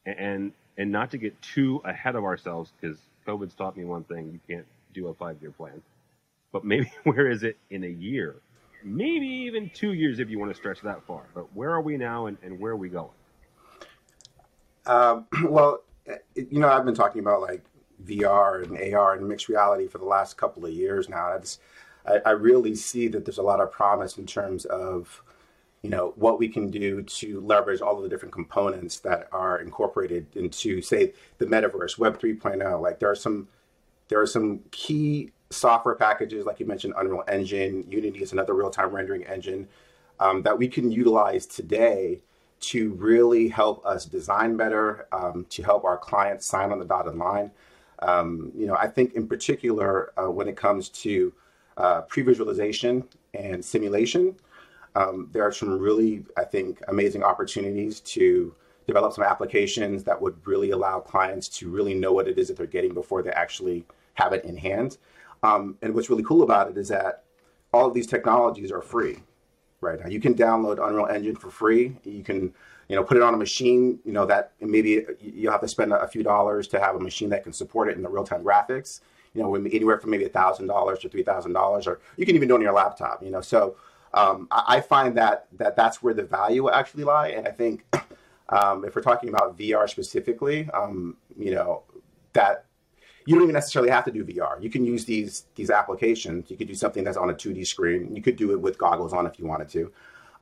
And 0.06 0.52
and 0.76 0.90
not 0.90 1.10
to 1.12 1.18
get 1.18 1.40
too 1.40 1.80
ahead 1.84 2.16
of 2.16 2.24
ourselves 2.24 2.72
because 2.80 2.98
COVID's 3.26 3.54
taught 3.54 3.76
me 3.76 3.84
one 3.84 4.04
thing: 4.04 4.30
you 4.32 4.40
can't 4.54 4.66
do 4.92 5.08
a 5.08 5.14
five-year 5.14 5.50
plan. 5.52 5.82
But 6.52 6.64
maybe 6.64 6.90
where 7.04 7.30
is 7.30 7.42
it 7.42 7.56
in 7.70 7.84
a 7.84 7.88
year? 7.88 8.36
Maybe 8.82 9.26
even 9.26 9.70
two 9.70 9.94
years 9.94 10.18
if 10.18 10.28
you 10.28 10.38
want 10.38 10.50
to 10.50 10.56
stretch 10.56 10.82
that 10.82 11.02
far. 11.06 11.22
But 11.34 11.54
where 11.54 11.70
are 11.70 11.80
we 11.80 11.96
now, 11.96 12.26
and, 12.26 12.36
and 12.42 12.60
where 12.60 12.72
are 12.72 12.76
we 12.76 12.90
going? 12.90 13.08
Um, 14.86 15.26
well, 15.44 15.82
you 16.34 16.60
know, 16.60 16.68
I've 16.68 16.84
been 16.84 16.94
talking 16.94 17.20
about 17.20 17.40
like 17.40 17.64
VR 18.04 18.64
and 18.64 18.94
AR 18.94 19.14
and 19.14 19.26
mixed 19.26 19.48
reality 19.48 19.88
for 19.88 19.98
the 19.98 20.04
last 20.04 20.36
couple 20.36 20.66
of 20.66 20.72
years 20.72 21.08
now. 21.08 21.38
I, 22.06 22.18
I 22.26 22.30
really 22.32 22.74
see 22.74 23.08
that 23.08 23.24
there's 23.24 23.38
a 23.38 23.42
lot 23.42 23.60
of 23.60 23.72
promise 23.72 24.18
in 24.18 24.26
terms 24.26 24.66
of 24.66 25.22
you 25.84 25.90
know 25.90 26.14
what 26.16 26.38
we 26.38 26.48
can 26.48 26.70
do 26.70 27.02
to 27.02 27.42
leverage 27.42 27.82
all 27.82 27.98
of 27.98 28.02
the 28.02 28.08
different 28.08 28.32
components 28.32 29.00
that 29.00 29.28
are 29.32 29.58
incorporated 29.58 30.26
into 30.34 30.80
say 30.80 31.12
the 31.36 31.44
metaverse 31.44 31.98
web 31.98 32.18
3.0 32.18 32.80
like 32.80 32.98
there 32.98 33.10
are 33.10 33.14
some 33.14 33.46
there 34.08 34.18
are 34.18 34.26
some 34.26 34.60
key 34.70 35.30
software 35.50 35.94
packages 35.94 36.46
like 36.46 36.58
you 36.58 36.64
mentioned 36.64 36.94
unreal 36.96 37.22
engine 37.28 37.84
unity 37.86 38.22
is 38.22 38.32
another 38.32 38.54
real-time 38.54 38.90
rendering 38.92 39.24
engine 39.24 39.68
um, 40.20 40.40
that 40.42 40.58
we 40.58 40.66
can 40.66 40.90
utilize 40.90 41.44
today 41.44 42.18
to 42.60 42.94
really 42.94 43.46
help 43.48 43.84
us 43.84 44.06
design 44.06 44.56
better 44.56 45.06
um, 45.12 45.44
to 45.50 45.62
help 45.62 45.84
our 45.84 45.98
clients 45.98 46.46
sign 46.46 46.72
on 46.72 46.78
the 46.78 46.84
dotted 46.86 47.14
line. 47.14 47.50
Um, 47.98 48.52
you 48.56 48.66
know 48.66 48.74
i 48.76 48.88
think 48.88 49.12
in 49.12 49.28
particular 49.28 50.12
uh, 50.16 50.30
when 50.30 50.48
it 50.48 50.56
comes 50.56 50.88
to 51.04 51.32
uh, 51.76 52.00
pre-visualization 52.02 53.04
and 53.34 53.62
simulation 53.62 54.34
um, 54.94 55.28
there 55.32 55.42
are 55.42 55.52
some 55.52 55.78
really, 55.78 56.24
I 56.36 56.44
think, 56.44 56.80
amazing 56.88 57.22
opportunities 57.22 58.00
to 58.00 58.54
develop 58.86 59.12
some 59.12 59.24
applications 59.24 60.04
that 60.04 60.20
would 60.20 60.36
really 60.46 60.70
allow 60.70 61.00
clients 61.00 61.48
to 61.48 61.70
really 61.70 61.94
know 61.94 62.12
what 62.12 62.28
it 62.28 62.38
is 62.38 62.48
that 62.48 62.56
they're 62.56 62.66
getting 62.66 62.94
before 62.94 63.22
they 63.22 63.30
actually 63.30 63.84
have 64.14 64.32
it 64.32 64.44
in 64.44 64.56
hand. 64.56 64.98
Um, 65.42 65.76
and 65.82 65.94
what's 65.94 66.10
really 66.10 66.22
cool 66.22 66.42
about 66.42 66.70
it 66.70 66.76
is 66.76 66.88
that 66.88 67.24
all 67.72 67.86
of 67.86 67.94
these 67.94 68.06
technologies 68.06 68.70
are 68.70 68.82
free, 68.82 69.18
right? 69.80 69.98
Now 70.00 70.08
you 70.08 70.20
can 70.20 70.34
download 70.34 70.86
Unreal 70.86 71.06
Engine 71.06 71.34
for 71.34 71.50
free. 71.50 71.96
You 72.04 72.22
can, 72.22 72.52
you 72.88 72.96
know, 72.96 73.02
put 73.02 73.16
it 73.16 73.22
on 73.22 73.34
a 73.34 73.36
machine. 73.36 73.98
You 74.04 74.12
know 74.12 74.26
that 74.26 74.52
maybe 74.60 75.04
you'll 75.20 75.52
have 75.52 75.60
to 75.62 75.68
spend 75.68 75.92
a 75.92 76.06
few 76.06 76.22
dollars 76.22 76.68
to 76.68 76.80
have 76.80 76.94
a 76.94 77.00
machine 77.00 77.30
that 77.30 77.42
can 77.42 77.52
support 77.52 77.88
it 77.88 77.96
in 77.96 78.02
the 78.02 78.08
real-time 78.08 78.44
graphics. 78.44 79.00
You 79.34 79.42
know, 79.42 79.54
anywhere 79.54 79.98
from 79.98 80.10
maybe 80.10 80.24
a 80.24 80.28
thousand 80.28 80.68
dollars 80.68 81.00
to 81.00 81.08
three 81.08 81.24
thousand 81.24 81.54
dollars, 81.54 81.86
or 81.86 82.00
you 82.16 82.24
can 82.24 82.36
even 82.36 82.46
do 82.46 82.54
it 82.54 82.58
on 82.58 82.62
your 82.62 82.72
laptop. 82.72 83.22
You 83.22 83.30
know, 83.30 83.40
so 83.40 83.76
um, 84.14 84.48
I, 84.50 84.76
I, 84.76 84.80
find 84.80 85.16
that 85.16 85.48
that 85.58 85.76
that's 85.76 86.02
where 86.02 86.14
the 86.14 86.22
value 86.22 86.70
actually 86.70 87.04
lie. 87.04 87.28
And 87.28 87.46
I 87.46 87.50
think 87.50 87.84
um, 88.48 88.84
if 88.84 88.94
we're 88.94 89.02
talking 89.02 89.28
about 89.28 89.58
VR 89.58 89.88
specifically, 89.88 90.70
um, 90.72 91.16
you 91.36 91.54
know, 91.54 91.82
that 92.32 92.66
you 93.26 93.34
don't 93.34 93.42
even 93.42 93.54
necessarily 93.54 93.90
have 93.90 94.04
to 94.04 94.10
do 94.10 94.24
VR. 94.24 94.62
You 94.62 94.70
can 94.70 94.84
use 94.84 95.04
these 95.04 95.46
these 95.54 95.70
applications. 95.70 96.50
You 96.50 96.56
could 96.56 96.68
do 96.68 96.74
something 96.74 97.04
that's 97.04 97.16
on 97.16 97.30
a 97.30 97.34
2D 97.34 97.66
screen. 97.66 98.14
You 98.14 98.22
could 98.22 98.36
do 98.36 98.52
it 98.52 98.60
with 98.60 98.78
goggles 98.78 99.12
on 99.12 99.26
if 99.26 99.38
you 99.38 99.46
wanted 99.46 99.68
to. 99.70 99.92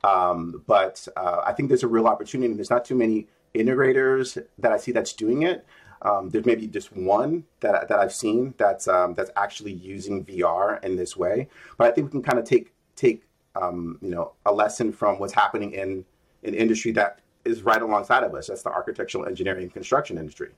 Um, 0.03 0.63
but 0.67 1.07
uh, 1.15 1.41
I 1.45 1.53
think 1.53 1.69
there's 1.69 1.83
a 1.83 1.87
real 1.87 2.07
opportunity. 2.07 2.53
There's 2.53 2.69
not 2.69 2.85
too 2.85 2.95
many 2.95 3.27
integrators 3.55 4.43
that 4.59 4.71
I 4.71 4.77
see 4.77 4.91
that's 4.91 5.13
doing 5.13 5.43
it. 5.43 5.65
Um, 6.01 6.29
there's 6.29 6.45
maybe 6.45 6.67
just 6.67 6.93
one 6.93 7.45
that, 7.61 7.87
that 7.87 7.97
I've 7.97 8.13
seen 8.13 8.53
that's 8.57 8.89
um, 8.89 9.13
that's 9.13 9.31
actually 9.37 9.71
using 9.71 10.25
VR 10.25 10.83
in 10.83 10.97
this 10.97 11.15
way. 11.15 11.47
But 11.77 11.87
I 11.87 11.91
think 11.91 12.07
we 12.07 12.11
can 12.11 12.21
kind 12.21 12.37
of 12.37 12.45
take 12.45 12.73
take 12.95 13.23
um, 13.55 13.97
you 14.01 14.09
know, 14.09 14.33
a 14.45 14.53
lesson 14.53 14.91
from 14.91 15.19
what's 15.19 15.33
happening 15.33 15.73
in 15.73 16.05
an 16.43 16.53
industry 16.53 16.91
that 16.93 17.19
is 17.45 17.61
right 17.63 17.81
alongside 17.81 18.23
of 18.23 18.33
us. 18.35 18.47
That's 18.47 18.63
the 18.63 18.71
architectural 18.71 19.25
engineering 19.25 19.63
and 19.63 19.73
construction 19.73 20.17
industry. 20.17 20.49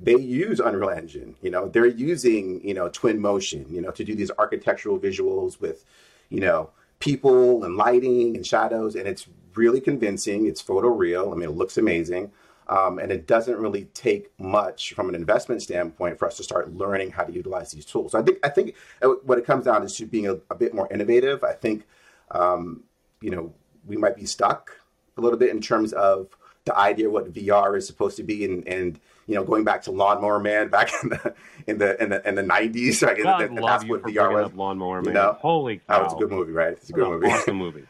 They 0.00 0.16
use 0.16 0.60
Unreal 0.60 0.90
Engine. 0.90 1.36
You 1.40 1.50
know, 1.50 1.68
they're 1.68 1.86
using 1.86 2.60
you 2.66 2.74
know 2.74 2.88
Twinmotion. 2.88 3.70
You 3.70 3.80
know, 3.80 3.90
to 3.92 4.04
do 4.04 4.14
these 4.14 4.30
architectural 4.38 4.98
visuals 4.98 5.60
with, 5.60 5.84
you 6.28 6.40
know, 6.40 6.70
people 7.00 7.64
and 7.64 7.76
lighting 7.76 8.36
and 8.36 8.46
shadows, 8.46 8.94
and 8.94 9.08
it's 9.08 9.26
really 9.54 9.80
convincing. 9.80 10.46
It's 10.46 10.62
photoreal. 10.62 11.32
I 11.32 11.34
mean, 11.34 11.48
it 11.48 11.56
looks 11.56 11.78
amazing. 11.78 12.30
Um, 12.68 12.98
and 12.98 13.12
it 13.12 13.28
doesn't 13.28 13.56
really 13.56 13.84
take 13.94 14.28
much 14.40 14.92
from 14.94 15.08
an 15.08 15.14
investment 15.14 15.62
standpoint 15.62 16.18
for 16.18 16.26
us 16.26 16.36
to 16.38 16.42
start 16.42 16.74
learning 16.74 17.12
how 17.12 17.22
to 17.22 17.32
utilize 17.32 17.70
these 17.70 17.84
tools. 17.84 18.10
So 18.12 18.18
I 18.18 18.22
think 18.22 18.38
I 18.42 18.48
think 18.48 18.74
uh, 19.02 19.10
what 19.24 19.38
it 19.38 19.46
comes 19.46 19.66
down 19.66 19.86
to 19.86 20.06
being 20.06 20.26
a, 20.26 20.38
a 20.50 20.54
bit 20.54 20.74
more 20.74 20.92
innovative. 20.92 21.44
I 21.44 21.52
think 21.52 21.86
um, 22.30 22.82
you 23.20 23.30
know, 23.30 23.52
we 23.86 23.96
might 23.96 24.16
be 24.16 24.26
stuck 24.26 24.72
a 25.16 25.20
little 25.20 25.38
bit 25.38 25.50
in 25.50 25.60
terms 25.60 25.92
of 25.92 26.28
the 26.64 26.76
idea 26.76 27.06
of 27.06 27.12
what 27.12 27.32
VR 27.32 27.76
is 27.76 27.86
supposed 27.86 28.16
to 28.16 28.22
be, 28.22 28.44
and, 28.44 28.66
and 28.66 29.00
you 29.26 29.34
know, 29.34 29.44
going 29.44 29.64
back 29.64 29.82
to 29.82 29.90
Lawnmower 29.90 30.40
Man 30.40 30.68
back 30.68 30.90
in 31.02 31.08
the 31.10 31.34
in 31.66 31.78
the 31.78 32.02
in 32.02 32.10
the 32.10 32.28
in 32.28 32.34
the 32.34 32.42
nineties, 32.42 33.02
right? 33.02 33.22
God, 33.22 33.42
and, 33.42 33.58
and 33.58 33.66
that's 33.66 33.84
what 33.84 34.02
VR 34.02 34.32
was. 34.32 34.52
Lawnmower 34.52 35.02
Man, 35.02 35.08
you 35.08 35.14
know? 35.14 35.36
holy 35.40 35.78
cow! 35.78 36.00
Oh, 36.00 36.04
it's 36.04 36.14
a 36.14 36.16
good 36.16 36.30
movie, 36.30 36.52
right? 36.52 36.72
It's 36.72 36.90
a 36.90 36.92
good 36.92 37.08
movie. 37.08 37.28
Awesome 37.28 37.56
movie. 37.56 37.84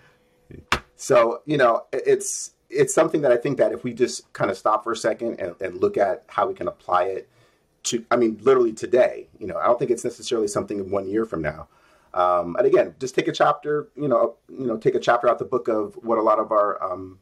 so 0.96 1.42
you 1.46 1.56
know, 1.56 1.84
it's 1.92 2.52
it's 2.70 2.94
something 2.94 3.22
that 3.22 3.32
I 3.32 3.36
think 3.36 3.58
that 3.58 3.72
if 3.72 3.84
we 3.84 3.94
just 3.94 4.32
kind 4.32 4.50
of 4.50 4.56
stop 4.56 4.84
for 4.84 4.92
a 4.92 4.96
second 4.96 5.40
and, 5.40 5.54
and 5.60 5.80
look 5.80 5.96
at 5.96 6.24
how 6.26 6.48
we 6.48 6.54
can 6.54 6.68
apply 6.68 7.04
it 7.04 7.28
to, 7.84 8.04
I 8.10 8.16
mean, 8.16 8.38
literally 8.42 8.72
today, 8.72 9.28
you 9.38 9.46
know, 9.46 9.56
I 9.56 9.66
don't 9.66 9.78
think 9.78 9.90
it's 9.90 10.04
necessarily 10.04 10.48
something 10.48 10.90
one 10.90 11.08
year 11.08 11.24
from 11.24 11.42
now. 11.42 11.68
Um, 12.16 12.56
and 12.56 12.66
again, 12.66 12.94
just 12.98 13.14
take 13.14 13.28
a 13.28 13.32
chapter, 13.32 13.88
you 13.94 14.08
know, 14.08 14.36
you 14.48 14.66
know, 14.66 14.78
take 14.78 14.94
a 14.94 14.98
chapter 14.98 15.28
out 15.28 15.38
the 15.38 15.44
book 15.44 15.68
of 15.68 15.94
what 15.96 16.16
a 16.16 16.22
lot 16.22 16.38
of 16.38 16.50
our, 16.50 16.82
um, 16.82 17.18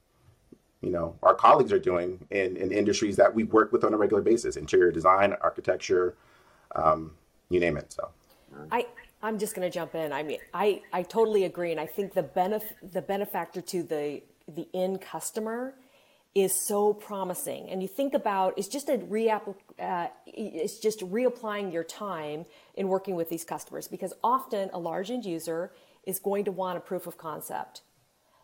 you 0.83 0.90
know, 0.90 1.16
our 1.24 1.35
colleagues 1.35 1.72
are 1.72 1.80
doing 1.80 2.24
in, 2.30 2.57
in 2.57 2.70
industries 2.70 3.16
that 3.16 3.35
we 3.35 3.42
work 3.42 3.72
with 3.72 3.83
on 3.83 3.92
a 3.92 3.96
regular 3.96 4.22
basis: 4.22 4.57
interior 4.57 4.92
design, 4.92 5.35
architecture, 5.40 6.14
um, 6.76 7.11
you 7.50 7.59
name 7.59 7.76
it. 7.76 7.92
So, 7.92 8.09
I 8.70 8.87
I'm 9.20 9.37
just 9.37 9.57
going 9.57 9.68
to 9.68 9.74
jump 9.74 9.96
in. 9.96 10.12
I 10.12 10.22
mean, 10.22 10.38
I 10.52 10.83
I 10.92 11.02
totally 11.02 11.44
agree, 11.44 11.72
and 11.72 11.80
I 11.80 11.87
think 11.87 12.14
the 12.14 12.22
benef- 12.22 12.92
the 12.92 13.02
benefactor 13.02 13.62
to 13.62 13.83
the 13.83 14.22
the 14.46 14.68
end 14.74 15.00
customer 15.00 15.74
is 16.34 16.52
so 16.52 16.92
promising. 16.92 17.70
And 17.70 17.80
you 17.80 17.88
think 17.88 18.12
about 18.12 18.54
it's 18.56 18.68
just 18.68 18.88
a 18.88 18.98
reapp- 18.98 19.54
uh, 19.78 20.08
it's 20.26 20.78
just 20.78 21.00
reapplying 21.00 21.72
your 21.72 21.84
time 21.84 22.44
in 22.74 22.88
working 22.88 23.14
with 23.14 23.28
these 23.28 23.44
customers 23.44 23.86
because 23.86 24.12
often 24.22 24.70
a 24.72 24.78
large 24.78 25.10
end 25.10 25.24
user 25.24 25.72
is 26.04 26.18
going 26.18 26.44
to 26.44 26.52
want 26.52 26.76
a 26.76 26.80
proof 26.80 27.06
of 27.06 27.16
concept. 27.16 27.82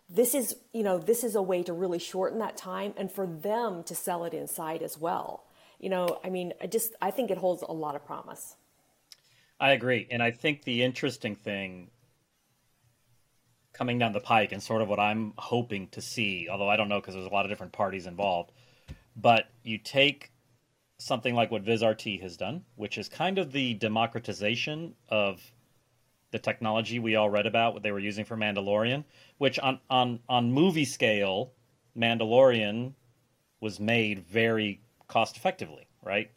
This 0.08 0.34
is, 0.34 0.56
you 0.72 0.82
know, 0.82 0.98
this 0.98 1.22
is 1.24 1.34
a 1.34 1.42
way 1.42 1.62
to 1.64 1.72
really 1.72 1.98
shorten 1.98 2.38
that 2.38 2.56
time 2.56 2.94
and 2.96 3.10
for 3.10 3.26
them 3.26 3.82
to 3.84 3.94
sell 3.94 4.24
it 4.24 4.34
inside 4.34 4.82
as 4.82 4.98
well. 4.98 5.44
You 5.78 5.88
know, 5.88 6.20
I 6.24 6.30
mean, 6.30 6.52
I 6.60 6.66
just 6.66 6.94
I 7.02 7.10
think 7.10 7.30
it 7.30 7.38
holds 7.38 7.62
a 7.62 7.72
lot 7.72 7.96
of 7.96 8.04
promise. 8.04 8.56
I 9.58 9.72
agree. 9.72 10.06
And 10.10 10.22
I 10.22 10.30
think 10.30 10.64
the 10.64 10.82
interesting 10.82 11.34
thing 11.34 11.90
coming 13.72 13.98
down 13.98 14.12
the 14.12 14.20
pike 14.20 14.52
and 14.52 14.62
sort 14.62 14.82
of 14.82 14.88
what 14.88 15.00
I'm 15.00 15.32
hoping 15.38 15.88
to 15.88 16.00
see, 16.00 16.48
although 16.50 16.68
I 16.68 16.76
don't 16.76 16.88
know 16.88 17.00
because 17.00 17.14
there's 17.14 17.26
a 17.26 17.30
lot 17.30 17.44
of 17.44 17.50
different 17.50 17.72
parties 17.72 18.06
involved, 18.06 18.52
but 19.16 19.46
you 19.62 19.78
take 19.78 20.32
something 20.98 21.34
like 21.34 21.50
what 21.50 21.64
VizRT 21.64 22.20
has 22.20 22.36
done, 22.36 22.64
which 22.76 22.98
is 22.98 23.08
kind 23.08 23.38
of 23.38 23.52
the 23.52 23.74
democratization 23.74 24.94
of 25.08 25.40
the 26.30 26.38
technology 26.38 26.98
we 26.98 27.16
all 27.16 27.30
read 27.30 27.46
about 27.46 27.74
what 27.74 27.82
they 27.82 27.92
were 27.92 27.98
using 27.98 28.24
for 28.24 28.36
Mandalorian, 28.36 29.04
which 29.38 29.58
on 29.58 29.80
on 29.88 30.20
on 30.28 30.52
movie 30.52 30.84
scale, 30.84 31.52
Mandalorian 31.96 32.92
was 33.60 33.80
made 33.80 34.20
very 34.26 34.80
cost 35.08 35.36
effectively, 35.36 35.86
right? 36.02 36.30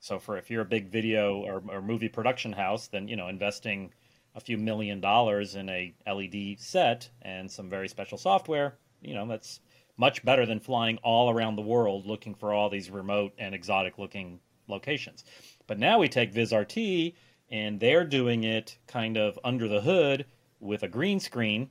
So 0.00 0.18
for 0.18 0.36
if 0.36 0.50
you're 0.50 0.62
a 0.62 0.66
big 0.66 0.88
video 0.88 1.38
or, 1.38 1.62
or 1.68 1.82
movie 1.82 2.08
production 2.08 2.52
house, 2.52 2.88
then 2.88 3.08
you 3.08 3.16
know 3.16 3.28
investing 3.28 3.92
a 4.34 4.40
few 4.40 4.58
million 4.58 5.00
dollars 5.00 5.54
in 5.54 5.68
a 5.68 5.94
LED 6.06 6.58
set 6.58 7.08
and 7.22 7.50
some 7.50 7.70
very 7.70 7.88
special 7.88 8.18
software, 8.18 8.76
you 9.00 9.14
know, 9.14 9.26
that's 9.26 9.60
much 9.96 10.24
better 10.24 10.44
than 10.44 10.58
flying 10.58 10.98
all 10.98 11.30
around 11.30 11.56
the 11.56 11.62
world 11.62 12.06
looking 12.06 12.34
for 12.34 12.52
all 12.52 12.68
these 12.68 12.90
remote 12.90 13.32
and 13.38 13.54
exotic 13.54 13.98
looking 13.98 14.40
locations. 14.66 15.24
But 15.66 15.78
now 15.78 15.98
we 15.98 16.08
take 16.08 16.34
VizRT 16.34 17.14
and 17.50 17.78
they're 17.78 18.04
doing 18.04 18.44
it 18.44 18.76
kind 18.86 19.16
of 19.16 19.38
under 19.44 19.68
the 19.68 19.80
hood 19.80 20.26
with 20.60 20.82
a 20.82 20.88
green 20.88 21.20
screen 21.20 21.68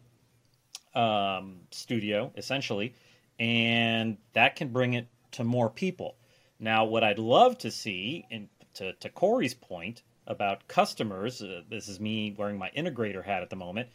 um, 0.96 1.62
studio, 1.72 2.32
essentially, 2.38 2.94
and 3.40 4.18
that 4.34 4.56
can 4.56 4.70
bring 4.70 4.94
it 4.94 5.08
to 5.32 5.44
more 5.44 5.70
people. 5.70 6.16
Now, 6.60 6.86
what 6.86 7.04
I'd 7.04 7.20
love 7.20 7.58
to 7.60 7.72
see, 7.72 8.26
and 8.32 8.48
to, 8.76 8.94
to 8.94 9.10
Corey's 9.10 9.56
point, 9.56 10.04
about 10.28 10.68
customers. 10.68 11.42
Uh, 11.42 11.62
this 11.70 11.88
is 11.88 12.00
me 12.00 12.36
wearing 12.38 12.58
my 12.58 12.72
integrator 12.76 13.24
hat 13.24 13.42
at 13.42 13.50
the 13.50 13.56
moment. 13.56 13.90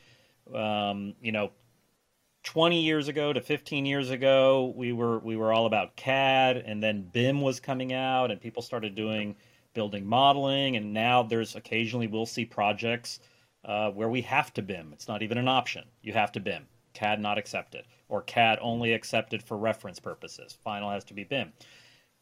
Um, 0.55 1.15
you 1.21 1.33
know, 1.33 1.53
20 2.45 2.81
years 2.81 3.09
ago 3.09 3.33
to 3.33 3.41
15 3.41 3.87
years 3.87 4.11
ago, 4.11 4.73
we 4.77 4.93
were 4.93 5.19
we 5.19 5.37
were 5.37 5.53
all 5.53 5.67
about 5.67 5.97
CAD, 5.97 6.57
and 6.59 6.83
then 6.83 7.09
BIM 7.13 7.41
was 7.41 7.61
coming 7.61 7.93
out, 7.93 8.31
and 8.31 8.41
people 8.41 8.63
started 8.63 8.95
doing 8.95 9.37
building 9.75 10.07
modeling, 10.07 10.77
and 10.77 10.93
now 10.93 11.23
there's 11.23 11.57
occasionally 11.57 12.07
we'll 12.07 12.27
see 12.27 12.45
projects 12.45 13.21
uh, 13.65 13.91
where 13.91 14.09
we 14.09 14.23
have 14.23 14.53
to 14.55 14.63
BIM. 14.63 14.93
It's 14.93 15.09
not 15.09 15.23
even 15.23 15.39
an 15.39 15.49
option. 15.49 15.85
You 16.03 16.13
have 16.15 16.33
to 16.33 16.41
BIM. 16.41 16.67
CAD 16.95 17.21
not 17.21 17.39
accepted, 17.39 17.85
or 18.09 18.23
CAD 18.23 18.59
only 18.63 18.93
accepted 18.93 19.43
for 19.43 19.57
reference 19.57 20.01
purposes. 20.01 20.57
Final 20.65 20.91
has 20.91 21.05
to 21.05 21.15
be 21.15 21.25
BIM 21.25 21.53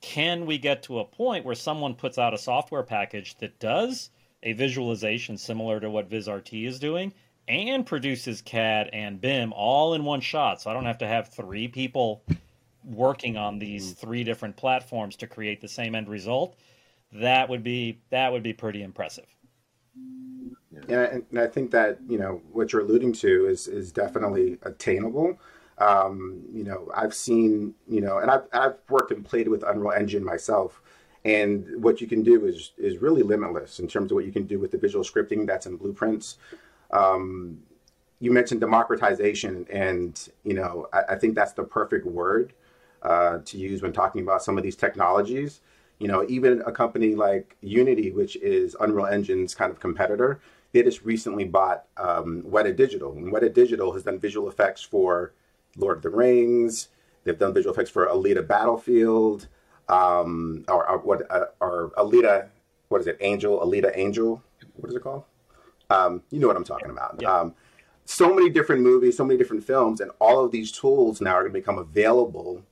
can 0.00 0.46
we 0.46 0.58
get 0.58 0.82
to 0.84 0.98
a 0.98 1.04
point 1.04 1.44
where 1.44 1.54
someone 1.54 1.94
puts 1.94 2.18
out 2.18 2.34
a 2.34 2.38
software 2.38 2.82
package 2.82 3.36
that 3.38 3.58
does 3.58 4.10
a 4.42 4.52
visualization 4.52 5.36
similar 5.36 5.80
to 5.80 5.90
what 5.90 6.10
VizRT 6.10 6.66
is 6.66 6.78
doing 6.78 7.12
and 7.48 7.86
produces 7.86 8.42
CAD 8.42 8.90
and 8.92 9.20
BIM 9.20 9.52
all 9.52 9.94
in 9.94 10.04
one 10.04 10.20
shot? 10.20 10.60
So 10.60 10.70
I 10.70 10.74
don't 10.74 10.84
have 10.84 10.98
to 10.98 11.06
have 11.06 11.28
three 11.28 11.68
people 11.68 12.22
working 12.84 13.36
on 13.36 13.58
these 13.58 13.92
mm. 13.92 13.96
three 13.96 14.24
different 14.24 14.56
platforms 14.56 15.16
to 15.16 15.26
create 15.26 15.60
the 15.60 15.68
same 15.68 15.94
end 15.94 16.08
result. 16.08 16.56
That 17.12 17.48
would 17.48 17.62
be 17.62 18.00
that 18.10 18.32
would 18.32 18.42
be 18.42 18.52
pretty 18.52 18.82
impressive. 18.82 19.26
Yeah, 20.88 21.20
and 21.30 21.38
I 21.38 21.46
think 21.46 21.70
that 21.70 21.98
you 22.08 22.18
know 22.18 22.42
what 22.52 22.72
you're 22.72 22.82
alluding 22.82 23.12
to 23.14 23.46
is 23.46 23.66
is 23.66 23.92
definitely 23.92 24.58
attainable. 24.62 25.38
Um, 25.78 26.42
you 26.52 26.64
know, 26.64 26.90
I've 26.94 27.14
seen, 27.14 27.74
you 27.86 28.00
know, 28.00 28.18
and 28.18 28.30
I've, 28.30 28.44
I've 28.52 28.76
worked 28.88 29.12
and 29.12 29.24
played 29.24 29.48
with 29.48 29.62
Unreal 29.62 29.92
Engine 29.92 30.24
myself. 30.24 30.80
And 31.24 31.82
what 31.82 32.00
you 32.00 32.06
can 32.06 32.22
do 32.22 32.46
is 32.46 32.72
is 32.78 32.98
really 32.98 33.22
limitless 33.22 33.80
in 33.80 33.88
terms 33.88 34.12
of 34.12 34.14
what 34.14 34.24
you 34.24 34.32
can 34.32 34.46
do 34.46 34.60
with 34.60 34.70
the 34.70 34.78
visual 34.78 35.04
scripting 35.04 35.46
that's 35.46 35.66
in 35.66 35.76
blueprints. 35.76 36.38
Um, 36.92 37.58
you 38.20 38.30
mentioned 38.30 38.60
democratization, 38.60 39.66
and 39.68 40.28
you 40.44 40.54
know, 40.54 40.86
I, 40.92 41.02
I 41.10 41.14
think 41.16 41.34
that's 41.34 41.52
the 41.52 41.64
perfect 41.64 42.06
word 42.06 42.54
uh, 43.02 43.38
to 43.44 43.58
use 43.58 43.82
when 43.82 43.92
talking 43.92 44.22
about 44.22 44.42
some 44.42 44.56
of 44.56 44.62
these 44.62 44.76
technologies. 44.76 45.60
You 45.98 46.08
know, 46.08 46.24
even 46.28 46.62
a 46.64 46.72
company 46.72 47.14
like 47.14 47.56
Unity, 47.60 48.12
which 48.12 48.36
is 48.36 48.76
Unreal 48.80 49.06
Engine's 49.06 49.54
kind 49.54 49.72
of 49.72 49.80
competitor, 49.80 50.40
they 50.72 50.82
just 50.82 51.02
recently 51.02 51.44
bought 51.44 51.86
um, 51.96 52.42
Weta 52.42 52.74
Digital, 52.74 53.12
and 53.12 53.32
Weta 53.32 53.52
Digital 53.52 53.92
has 53.92 54.04
done 54.04 54.18
visual 54.18 54.48
effects 54.48 54.82
for 54.82 55.32
Lord 55.76 55.98
of 55.98 56.02
the 56.02 56.10
Rings. 56.10 56.88
They've 57.24 57.38
done 57.38 57.52
visual 57.52 57.74
effects 57.74 57.90
for 57.90 58.06
Alita 58.06 58.46
Battlefield, 58.46 59.48
um, 59.88 60.64
or, 60.68 60.88
or 60.88 60.98
what, 60.98 61.30
uh, 61.30 61.46
or 61.60 61.90
Alita, 61.96 62.48
what 62.88 63.00
is 63.00 63.06
it? 63.06 63.16
Angel, 63.20 63.58
Alita 63.60 63.92
Angel. 63.96 64.42
What 64.76 64.90
is 64.90 64.96
it 64.96 65.02
called? 65.02 65.24
Um, 65.90 66.22
you 66.30 66.38
know 66.38 66.46
what 66.46 66.56
I'm 66.56 66.64
talking 66.64 66.90
about. 66.90 67.18
Yeah. 67.20 67.32
Um, 67.32 67.54
so 68.04 68.32
many 68.32 68.50
different 68.50 68.82
movies, 68.82 69.16
so 69.16 69.24
many 69.24 69.36
different 69.36 69.64
films, 69.64 70.00
and 70.00 70.12
all 70.20 70.44
of 70.44 70.52
these 70.52 70.70
tools 70.70 71.20
now 71.20 71.32
are 71.32 71.42
going 71.42 71.52
to 71.52 71.58
become 71.58 71.78
available 71.78 72.62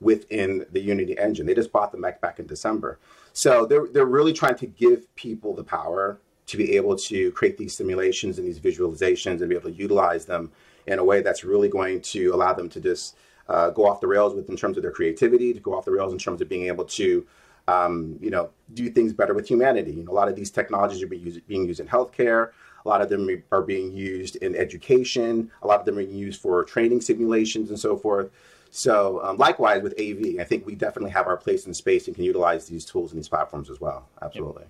within 0.00 0.66
the 0.70 0.80
Unity 0.80 1.18
engine. 1.18 1.46
They 1.46 1.54
just 1.54 1.72
bought 1.72 1.92
the 1.92 1.98
Mech 1.98 2.20
back 2.20 2.38
in 2.38 2.46
December. 2.46 2.98
So 3.32 3.64
they're, 3.64 3.86
they're 3.86 4.04
really 4.04 4.32
trying 4.32 4.56
to 4.56 4.66
give 4.66 5.14
people 5.14 5.54
the 5.54 5.64
power 5.64 6.18
to 6.46 6.56
be 6.56 6.76
able 6.76 6.96
to 6.96 7.30
create 7.32 7.56
these 7.56 7.74
simulations 7.74 8.38
and 8.38 8.46
these 8.46 8.60
visualizations 8.60 9.40
and 9.40 9.48
be 9.48 9.54
able 9.54 9.70
to 9.70 9.76
utilize 9.76 10.26
them 10.26 10.50
in 10.86 10.98
a 10.98 11.04
way 11.04 11.22
that's 11.22 11.44
really 11.44 11.68
going 11.68 12.00
to 12.00 12.28
allow 12.28 12.52
them 12.52 12.68
to 12.70 12.80
just 12.80 13.16
uh, 13.48 13.70
go 13.70 13.86
off 13.86 14.00
the 14.00 14.06
rails 14.06 14.34
with 14.34 14.48
in 14.48 14.56
terms 14.56 14.76
of 14.76 14.82
their 14.82 14.92
creativity, 14.92 15.52
to 15.52 15.60
go 15.60 15.74
off 15.74 15.84
the 15.84 15.90
rails 15.90 16.12
in 16.12 16.18
terms 16.18 16.40
of 16.40 16.48
being 16.48 16.66
able 16.66 16.84
to, 16.84 17.26
um, 17.68 18.18
you 18.20 18.30
know, 18.30 18.50
do 18.74 18.90
things 18.90 19.12
better 19.12 19.34
with 19.34 19.46
humanity. 19.46 19.92
You 19.92 20.04
know, 20.04 20.12
a 20.12 20.14
lot 20.14 20.28
of 20.28 20.36
these 20.36 20.50
technologies 20.50 21.02
are 21.02 21.06
being 21.06 21.24
used, 21.24 21.46
being 21.46 21.66
used 21.66 21.80
in 21.80 21.86
healthcare. 21.86 22.50
A 22.84 22.88
lot 22.88 23.00
of 23.00 23.08
them 23.08 23.42
are 23.52 23.62
being 23.62 23.92
used 23.92 24.36
in 24.36 24.56
education. 24.56 25.50
A 25.62 25.66
lot 25.66 25.78
of 25.78 25.86
them 25.86 25.98
are 25.98 26.00
used 26.00 26.40
for 26.40 26.64
training 26.64 27.00
simulations 27.00 27.70
and 27.70 27.78
so 27.78 27.96
forth. 27.96 28.30
So, 28.70 29.22
um, 29.22 29.36
likewise 29.36 29.82
with 29.82 29.92
AV, 30.00 30.40
I 30.40 30.44
think 30.44 30.64
we 30.64 30.74
definitely 30.74 31.10
have 31.10 31.26
our 31.26 31.36
place 31.36 31.66
in 31.66 31.74
space 31.74 32.06
and 32.06 32.16
can 32.16 32.24
utilize 32.24 32.66
these 32.66 32.86
tools 32.86 33.12
and 33.12 33.18
these 33.18 33.28
platforms 33.28 33.68
as 33.68 33.80
well. 33.80 34.08
Absolutely. 34.22 34.64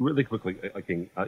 Really 0.00 0.24
quickly, 0.24 0.56
I 0.74 0.80
can 0.80 1.08
uh, 1.16 1.26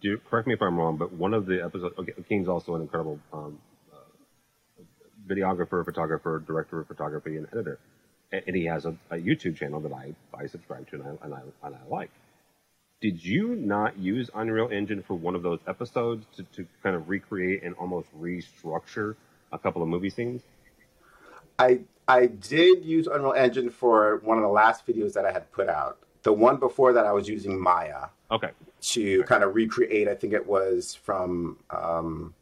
do 0.00 0.18
correct 0.18 0.46
me 0.46 0.54
if 0.54 0.62
I'm 0.62 0.76
wrong, 0.76 0.96
but 0.96 1.12
one 1.12 1.34
of 1.34 1.46
the 1.46 1.62
episodes, 1.64 1.94
okay, 1.98 2.12
King's 2.28 2.48
also 2.48 2.74
an 2.74 2.82
incredible 2.82 3.18
um, 3.32 3.58
uh, 3.92 4.82
videographer, 5.26 5.84
photographer, 5.84 6.42
director 6.46 6.80
of 6.80 6.86
photography, 6.86 7.36
and 7.36 7.46
editor, 7.52 7.78
and 8.32 8.56
he 8.56 8.66
has 8.66 8.84
a, 8.84 8.96
a 9.10 9.16
YouTube 9.16 9.56
channel 9.56 9.80
that 9.80 9.92
I, 9.92 10.14
I 10.36 10.46
subscribe 10.46 10.88
to 10.90 10.96
and 10.96 11.04
I, 11.04 11.24
and 11.24 11.34
I, 11.34 11.40
and 11.66 11.74
I 11.74 11.88
like. 11.88 12.10
Did 13.00 13.22
you 13.22 13.54
not 13.54 13.98
use 13.98 14.30
Unreal 14.34 14.70
Engine 14.70 15.02
for 15.02 15.14
one 15.14 15.34
of 15.34 15.42
those 15.42 15.58
episodes 15.66 16.24
to, 16.36 16.42
to 16.54 16.66
kind 16.82 16.96
of 16.96 17.08
recreate 17.08 17.62
and 17.62 17.74
almost 17.74 18.08
restructure 18.18 19.16
a 19.52 19.58
couple 19.58 19.82
of 19.82 19.88
movie 19.88 20.10
scenes? 20.10 20.42
I 21.58 21.80
I 22.08 22.26
did 22.26 22.84
use 22.84 23.06
Unreal 23.06 23.32
Engine 23.32 23.70
for 23.70 24.18
one 24.24 24.38
of 24.38 24.42
the 24.42 24.48
last 24.48 24.86
videos 24.86 25.12
that 25.14 25.24
I 25.24 25.32
had 25.32 25.50
put 25.52 25.68
out. 25.68 25.98
The 26.22 26.32
one 26.32 26.56
before 26.56 26.94
that, 26.94 27.04
I 27.04 27.12
was 27.12 27.28
using 27.28 27.60
Maya. 27.60 28.06
Okay. 28.30 28.50
To 28.92 29.22
kind 29.22 29.42
of 29.42 29.54
recreate, 29.54 30.08
I 30.08 30.14
think 30.14 30.34
it 30.34 30.46
was 30.46 30.94
from 30.94 31.56
um, 31.70 32.34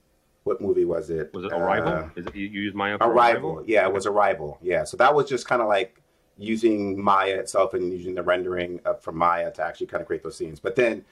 what 0.44 0.60
movie 0.60 0.84
was 0.84 1.08
it? 1.08 1.32
Was 1.32 1.44
it 1.44 1.52
Arrival? 1.52 1.92
Uh, 1.92 2.08
Is 2.16 2.26
it, 2.26 2.34
you 2.34 2.48
use 2.48 2.74
Maya 2.74 2.98
for 2.98 3.04
Arrival? 3.04 3.50
Arrival? 3.50 3.64
Yeah, 3.66 3.86
it 3.86 3.92
was 3.92 4.06
Arrival. 4.06 4.58
Yeah, 4.60 4.82
so 4.82 4.96
that 4.96 5.14
was 5.14 5.28
just 5.28 5.46
kind 5.46 5.62
of 5.62 5.68
like 5.68 6.02
using 6.36 7.00
Maya 7.00 7.34
itself 7.34 7.74
and 7.74 7.92
using 7.92 8.14
the 8.14 8.22
rendering 8.22 8.80
from 9.00 9.18
Maya 9.18 9.52
to 9.52 9.62
actually 9.62 9.86
kind 9.86 10.00
of 10.00 10.08
create 10.08 10.24
those 10.24 10.36
scenes. 10.36 10.58
But 10.58 10.74
then 10.74 11.04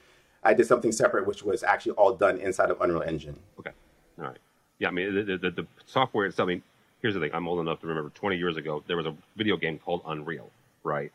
I 0.43 0.53
did 0.53 0.65
something 0.65 0.91
separate, 0.91 1.25
which 1.25 1.43
was 1.43 1.63
actually 1.63 1.93
all 1.93 2.13
done 2.13 2.37
inside 2.39 2.69
of 2.69 2.81
Unreal 2.81 3.03
Engine. 3.03 3.39
Okay. 3.59 3.71
All 4.19 4.25
right. 4.25 4.37
Yeah, 4.79 4.89
I 4.89 4.91
mean 4.91 5.15
the, 5.15 5.37
the, 5.37 5.51
the 5.51 5.67
software 5.85 6.25
itself. 6.25 6.47
I 6.47 6.53
mean, 6.53 6.63
here's 7.01 7.13
the 7.13 7.19
thing. 7.19 7.31
I'm 7.33 7.47
old 7.47 7.59
enough 7.59 7.79
to 7.81 7.87
remember 7.87 8.09
20 8.09 8.35
years 8.35 8.57
ago 8.57 8.83
there 8.87 8.97
was 8.97 9.05
a 9.05 9.15
video 9.37 9.55
game 9.55 9.79
called 9.79 10.01
Unreal, 10.05 10.49
right? 10.83 11.11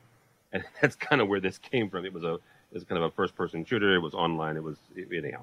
And 0.53 0.65
that's 0.81 0.97
kind 0.97 1.21
of 1.21 1.29
where 1.29 1.41
this 1.41 1.59
came 1.59 1.91
from. 1.91 2.07
It 2.07 2.15
was 2.15 2.25
a 2.25 2.39
it's 2.77 2.85
kind 2.89 3.03
of 3.03 3.11
a 3.11 3.15
first 3.15 3.35
person 3.35 3.65
shooter. 3.65 3.95
It 3.95 4.01
was 4.01 4.15
online. 4.15 4.57
It 4.57 4.63
was 4.63 4.79
anyhow. 4.97 5.43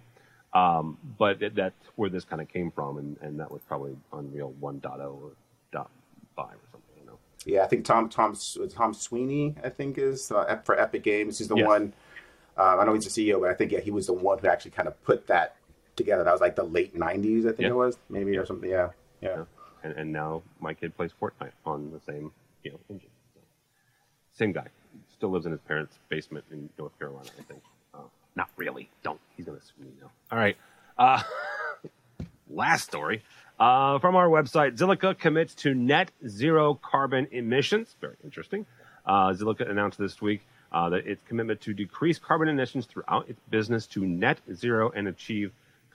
Um, 0.53 0.97
but 1.17 1.41
it, 1.41 1.55
that's 1.55 1.75
where 1.95 2.09
this 2.09 2.23
kind 2.23 2.41
of 2.41 2.47
came 2.47 2.71
from, 2.71 2.97
and, 2.97 3.17
and 3.21 3.39
that 3.39 3.51
was 3.51 3.61
probably 3.67 3.95
Unreal 4.11 4.53
1.0 4.61 4.85
or 4.99 5.31
dot 5.71 5.89
five 6.35 6.53
or 6.53 6.67
something. 6.71 6.95
You 6.99 7.05
know. 7.07 7.17
Yeah, 7.45 7.63
I 7.63 7.67
think 7.67 7.85
Tom 7.85 8.09
Tom 8.09 8.35
Tom 8.69 8.93
Sweeney, 8.93 9.55
I 9.63 9.69
think 9.69 9.97
is 9.97 10.31
uh, 10.31 10.57
for 10.63 10.79
Epic 10.79 11.03
Games. 11.03 11.39
He's 11.39 11.47
the 11.47 11.55
yes. 11.55 11.67
one. 11.67 11.93
Uh, 12.55 12.77
I 12.77 12.85
know 12.85 12.93
he's 12.93 13.11
the 13.11 13.31
CEO, 13.31 13.41
but 13.41 13.49
I 13.49 13.55
think 13.55 13.71
yeah, 13.71 13.79
he 13.79 13.89
was 13.89 14.05
the 14.05 14.13
one 14.13 14.37
who 14.37 14.47
actually 14.47 14.71
kind 14.71 14.87
of 14.87 15.01
put 15.03 15.27
that 15.27 15.55
together. 15.95 16.23
That 16.23 16.31
was 16.31 16.41
like 16.41 16.55
the 16.55 16.63
late 16.63 16.95
'90s, 16.95 17.41
I 17.41 17.49
think 17.49 17.61
yeah. 17.61 17.67
it 17.69 17.75
was, 17.75 17.97
maybe 18.09 18.37
or 18.37 18.45
something. 18.45 18.69
Yeah, 18.69 18.89
yeah. 19.21 19.29
yeah. 19.29 19.43
and, 19.83 19.93
and 19.97 20.13
now 20.13 20.43
my 20.59 20.75
kid 20.75 20.95
plays 20.95 21.11
Fortnite 21.19 21.51
on 21.65 21.91
the 21.91 21.99
same 21.99 22.31
you 22.63 22.71
know 22.71 22.79
engine. 22.89 23.09
So, 23.33 23.41
same 24.33 24.51
guy, 24.51 24.67
still 25.23 25.31
lives 25.31 25.45
in 25.45 25.53
his 25.53 25.61
parents' 25.61 25.97
basement 26.09 26.43
in 26.51 26.69
North 26.77 26.99
Carolina, 26.99 27.29
I 27.39 27.43
think. 27.43 27.61
Uh, 27.93 27.99
not 28.35 28.49
really. 28.57 28.89
Don't. 29.03 29.21
He's 29.37 29.45
gonna 29.45 29.61
sue 29.61 29.85
me 29.85 29.91
now. 30.01 30.11
All 30.29 30.37
right. 30.37 30.57
Uh, 30.97 31.23
last 32.49 32.83
story 32.83 33.23
uh, 33.57 33.99
from 33.99 34.17
our 34.17 34.27
website: 34.27 34.77
Zilliqa 34.77 35.17
commits 35.17 35.55
to 35.55 35.73
net 35.73 36.11
zero 36.27 36.73
carbon 36.73 37.29
emissions. 37.31 37.95
Very 38.01 38.17
interesting. 38.21 38.65
Uh, 39.05 39.29
Zilliqa 39.29 39.71
announced 39.71 39.97
this 39.97 40.21
week 40.21 40.41
uh, 40.73 40.89
that 40.89 41.07
its 41.07 41.21
commitment 41.25 41.61
to 41.61 41.73
decrease 41.73 42.19
carbon 42.19 42.49
emissions 42.49 42.85
throughout 42.85 43.29
its 43.29 43.39
business 43.49 43.87
to 43.87 44.05
net 44.05 44.41
zero 44.53 44.91
and 44.93 45.07
achieve 45.07 45.53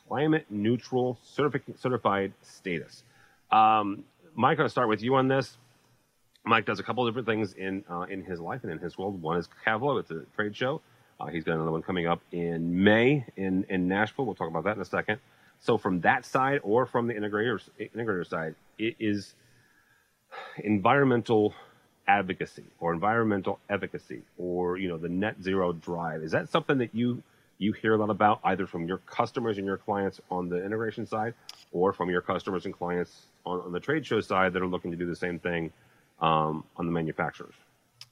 climate 0.09 0.47
neutral 0.49 1.19
certific- 1.23 1.79
certified 1.79 2.33
status. 2.41 3.03
Um, 3.51 4.05
Mike, 4.35 4.53
I'm 4.53 4.57
going 4.57 4.67
to 4.69 4.71
start 4.71 4.89
with 4.89 5.03
you 5.03 5.17
on 5.17 5.29
this. 5.29 5.59
Mike 6.49 6.65
does 6.65 6.81
a 6.81 6.83
couple 6.83 7.07
of 7.07 7.13
different 7.13 7.29
things 7.29 7.53
in 7.53 7.85
uh, 7.91 8.07
in 8.09 8.25
his 8.25 8.41
life 8.41 8.65
and 8.65 8.73
in 8.73 8.79
his 8.79 8.97
world. 8.97 9.21
One 9.21 9.37
is 9.37 9.49
Cavlo; 9.67 10.01
it's 10.01 10.11
a 10.11 10.25
trade 10.35 10.57
show. 10.57 10.81
Uh, 11.21 11.27
he's 11.27 11.45
got 11.45 11.55
another 11.55 11.71
one 11.71 11.83
coming 11.83 12.07
up 12.07 12.21
in 12.33 12.83
May 12.83 13.27
in 13.37 13.65
in 13.69 13.87
Nashville. 13.87 14.25
We'll 14.25 14.35
talk 14.35 14.49
about 14.49 14.65
that 14.65 14.77
in 14.77 14.83
a 14.83 14.87
second. 14.87 15.21
So, 15.61 15.77
from 15.77 16.01
that 16.01 16.25
side 16.25 16.61
or 16.63 16.87
from 16.87 17.07
the 17.07 17.15
integrator 17.15 17.61
integrator 17.79 18.27
side, 18.27 18.55
it 18.79 18.97
is 18.99 19.35
environmental 20.59 21.55
advocacy 22.07 22.65
or 22.81 22.95
environmental 22.95 23.59
efficacy 23.69 24.23
or 24.39 24.79
you 24.79 24.89
know 24.89 24.97
the 24.97 25.09
net 25.09 25.43
zero 25.43 25.73
drive. 25.73 26.23
Is 26.23 26.33
that 26.33 26.49
something 26.49 26.79
that 26.79 26.95
you 26.95 27.23
you 27.59 27.73
hear 27.73 27.95
a 27.95 27.97
lot 27.99 28.09
about 28.09 28.41
either 28.45 28.67
from 28.67 28.87
your 28.87 28.99
customers 28.99 29.59
and 29.59 29.67
your 29.67 29.77
clients 29.77 30.21
on 30.31 30.49
the 30.49 30.65
integration 30.65 31.05
side 31.07 31.35
or 31.73 31.93
from 31.93 32.09
your 32.09 32.21
customers 32.23 32.65
and 32.65 32.73
clients 32.73 33.27
on, 33.45 33.61
on 33.61 33.73
the 33.73 33.81
trade 33.81 34.07
show 34.07 34.21
side 34.21 34.53
that 34.53 34.63
are 34.63 34.67
looking 34.67 34.93
to 34.93 34.97
do 34.97 35.05
the 35.05 35.17
same 35.17 35.39
thing 35.39 35.73
um, 36.21 36.65
on 36.77 36.87
the 36.87 36.93
manufacturers? 36.93 37.55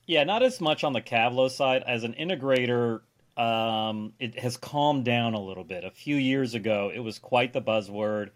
Yeah, 0.07 0.25
not 0.25 0.43
as 0.43 0.61
much 0.61 0.85
on 0.85 0.93
the 0.93 1.01
Cavlo 1.01 1.51
side. 1.51 1.83
As 1.87 2.05
an 2.05 2.15
integrator, 2.15 3.01
um, 3.37 4.13
it 4.21 4.39
has 4.39 4.57
calmed 4.57 5.05
down 5.05 5.35
a 5.35 5.41
little 5.41 5.65
bit. 5.65 5.85
A 5.85 5.91
few 5.91 6.17
years 6.17 6.55
ago, 6.55 6.91
it 6.95 7.01
was 7.01 7.19
quite 7.19 7.53
the 7.53 7.61
buzzword 7.61 8.31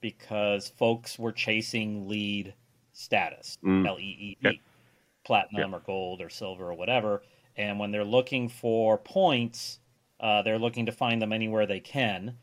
because 0.00 0.68
folks 0.68 1.18
were 1.18 1.32
chasing 1.32 2.08
LEED 2.08 2.54
status, 2.92 3.58
Mm. 3.62 3.86
L 3.86 3.98
E 3.98 4.36
E 4.42 4.48
E, 4.48 4.60
platinum 5.24 5.74
or 5.74 5.80
gold 5.80 6.20
or 6.22 6.30
silver 6.30 6.70
or 6.70 6.74
whatever. 6.74 7.22
And 7.56 7.78
when 7.78 7.90
they're 7.90 8.04
looking 8.04 8.48
for 8.48 8.96
points, 8.96 9.78
uh, 10.18 10.42
they're 10.42 10.58
looking 10.58 10.86
to 10.86 10.92
find 10.92 11.20
them 11.20 11.32
anywhere 11.32 11.66
they 11.66 11.80
can. 11.80 12.36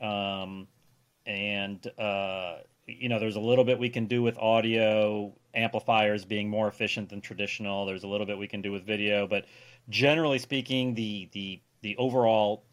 Um, 0.00 0.68
and 1.26 1.86
uh, 1.98 2.58
you 2.86 3.08
know, 3.08 3.18
there's 3.18 3.36
a 3.36 3.40
little 3.40 3.64
bit 3.64 3.78
we 3.78 3.88
can 3.88 4.06
do 4.06 4.22
with 4.22 4.38
audio 4.38 5.32
amplifiers 5.54 6.24
being 6.24 6.48
more 6.48 6.68
efficient 6.68 7.08
than 7.08 7.20
traditional. 7.20 7.86
There's 7.86 8.04
a 8.04 8.08
little 8.08 8.26
bit 8.26 8.38
we 8.38 8.48
can 8.48 8.62
do 8.62 8.72
with 8.72 8.84
video, 8.84 9.26
but 9.26 9.46
generally 9.88 10.38
speaking, 10.38 10.94
the 10.94 11.28
the 11.32 11.60
the 11.82 11.96
overall 11.96 12.64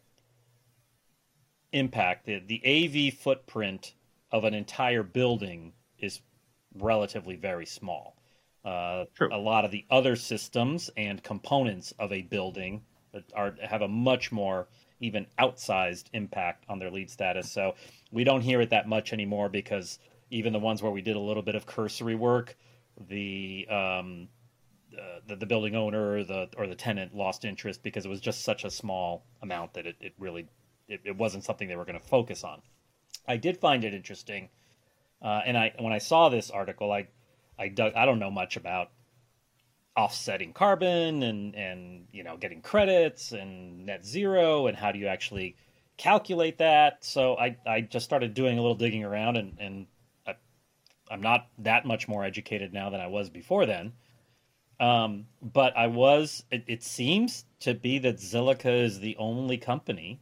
impact, 1.72 2.26
the, 2.26 2.40
the 2.46 2.62
AV 2.64 3.14
footprint 3.14 3.94
of 4.30 4.44
an 4.44 4.54
entire 4.54 5.02
building 5.02 5.72
is 5.98 6.20
relatively 6.74 7.36
very 7.36 7.66
small. 7.66 8.16
Uh, 8.64 9.04
a 9.30 9.38
lot 9.38 9.64
of 9.64 9.70
the 9.70 9.84
other 9.90 10.14
systems 10.16 10.90
and 10.96 11.22
components 11.22 11.92
of 11.98 12.12
a 12.12 12.22
building 12.22 12.82
are 13.34 13.54
have 13.62 13.82
a 13.82 13.88
much 13.88 14.30
more 14.30 14.68
even 15.02 15.26
outsized 15.38 16.04
impact 16.14 16.64
on 16.68 16.78
their 16.78 16.90
LEED 16.90 17.10
status. 17.10 17.50
So 17.50 17.74
we 18.10 18.24
don't 18.24 18.40
hear 18.40 18.60
it 18.60 18.70
that 18.70 18.88
much 18.88 19.12
anymore 19.12 19.48
because 19.48 19.98
even 20.30 20.52
the 20.52 20.58
ones 20.58 20.80
where 20.82 20.92
we 20.92 21.02
did 21.02 21.16
a 21.16 21.20
little 21.20 21.42
bit 21.42 21.54
of 21.54 21.66
cursory 21.66 22.14
work, 22.14 22.56
the 23.08 23.66
um, 23.68 24.28
uh, 24.96 25.20
the, 25.26 25.36
the 25.36 25.46
building 25.46 25.74
owner 25.74 26.16
or 26.16 26.24
the 26.24 26.48
or 26.56 26.66
the 26.66 26.74
tenant 26.74 27.14
lost 27.14 27.44
interest 27.44 27.82
because 27.82 28.06
it 28.06 28.08
was 28.08 28.20
just 28.20 28.42
such 28.42 28.64
a 28.64 28.70
small 28.70 29.24
amount 29.42 29.74
that 29.74 29.86
it, 29.86 29.96
it 30.00 30.12
really 30.18 30.46
it, 30.88 31.00
it 31.04 31.16
wasn't 31.16 31.44
something 31.44 31.68
they 31.68 31.76
were 31.76 31.84
going 31.84 31.98
to 31.98 32.06
focus 32.06 32.44
on. 32.44 32.62
I 33.26 33.36
did 33.36 33.56
find 33.58 33.84
it 33.84 33.94
interesting, 33.94 34.48
uh, 35.20 35.40
and 35.44 35.58
I 35.58 35.72
when 35.78 35.92
I 35.92 35.98
saw 35.98 36.28
this 36.28 36.50
article, 36.50 36.92
I 36.92 37.08
I 37.58 37.68
dug, 37.68 37.94
I 37.94 38.06
don't 38.06 38.18
know 38.18 38.30
much 38.30 38.56
about 38.56 38.90
offsetting 39.96 40.52
carbon 40.52 41.22
and 41.22 41.54
and 41.54 42.06
you 42.12 42.24
know 42.24 42.36
getting 42.36 42.62
credits 42.62 43.32
and 43.32 43.84
net 43.84 44.04
zero 44.04 44.66
and 44.66 44.76
how 44.76 44.90
do 44.90 44.98
you 44.98 45.06
actually 45.06 45.56
calculate 45.96 46.58
that. 46.58 47.04
So 47.04 47.36
I 47.36 47.56
I 47.66 47.82
just 47.82 48.04
started 48.04 48.34
doing 48.34 48.58
a 48.58 48.62
little 48.62 48.76
digging 48.76 49.04
around 49.04 49.36
and 49.36 49.56
and 49.58 49.86
I, 50.26 50.34
I'm 51.10 51.20
not 51.20 51.48
that 51.58 51.84
much 51.84 52.08
more 52.08 52.24
educated 52.24 52.72
now 52.72 52.90
than 52.90 53.00
I 53.00 53.06
was 53.06 53.28
before 53.30 53.66
then. 53.66 53.92
Um, 54.80 55.26
but 55.40 55.76
I 55.76 55.86
was. 55.86 56.42
It, 56.50 56.64
it 56.66 56.82
seems 56.82 57.44
to 57.60 57.72
be 57.72 58.00
that 58.00 58.16
Zilliqa 58.16 58.82
is 58.82 58.98
the 58.98 59.16
only 59.16 59.56
company 59.56 60.20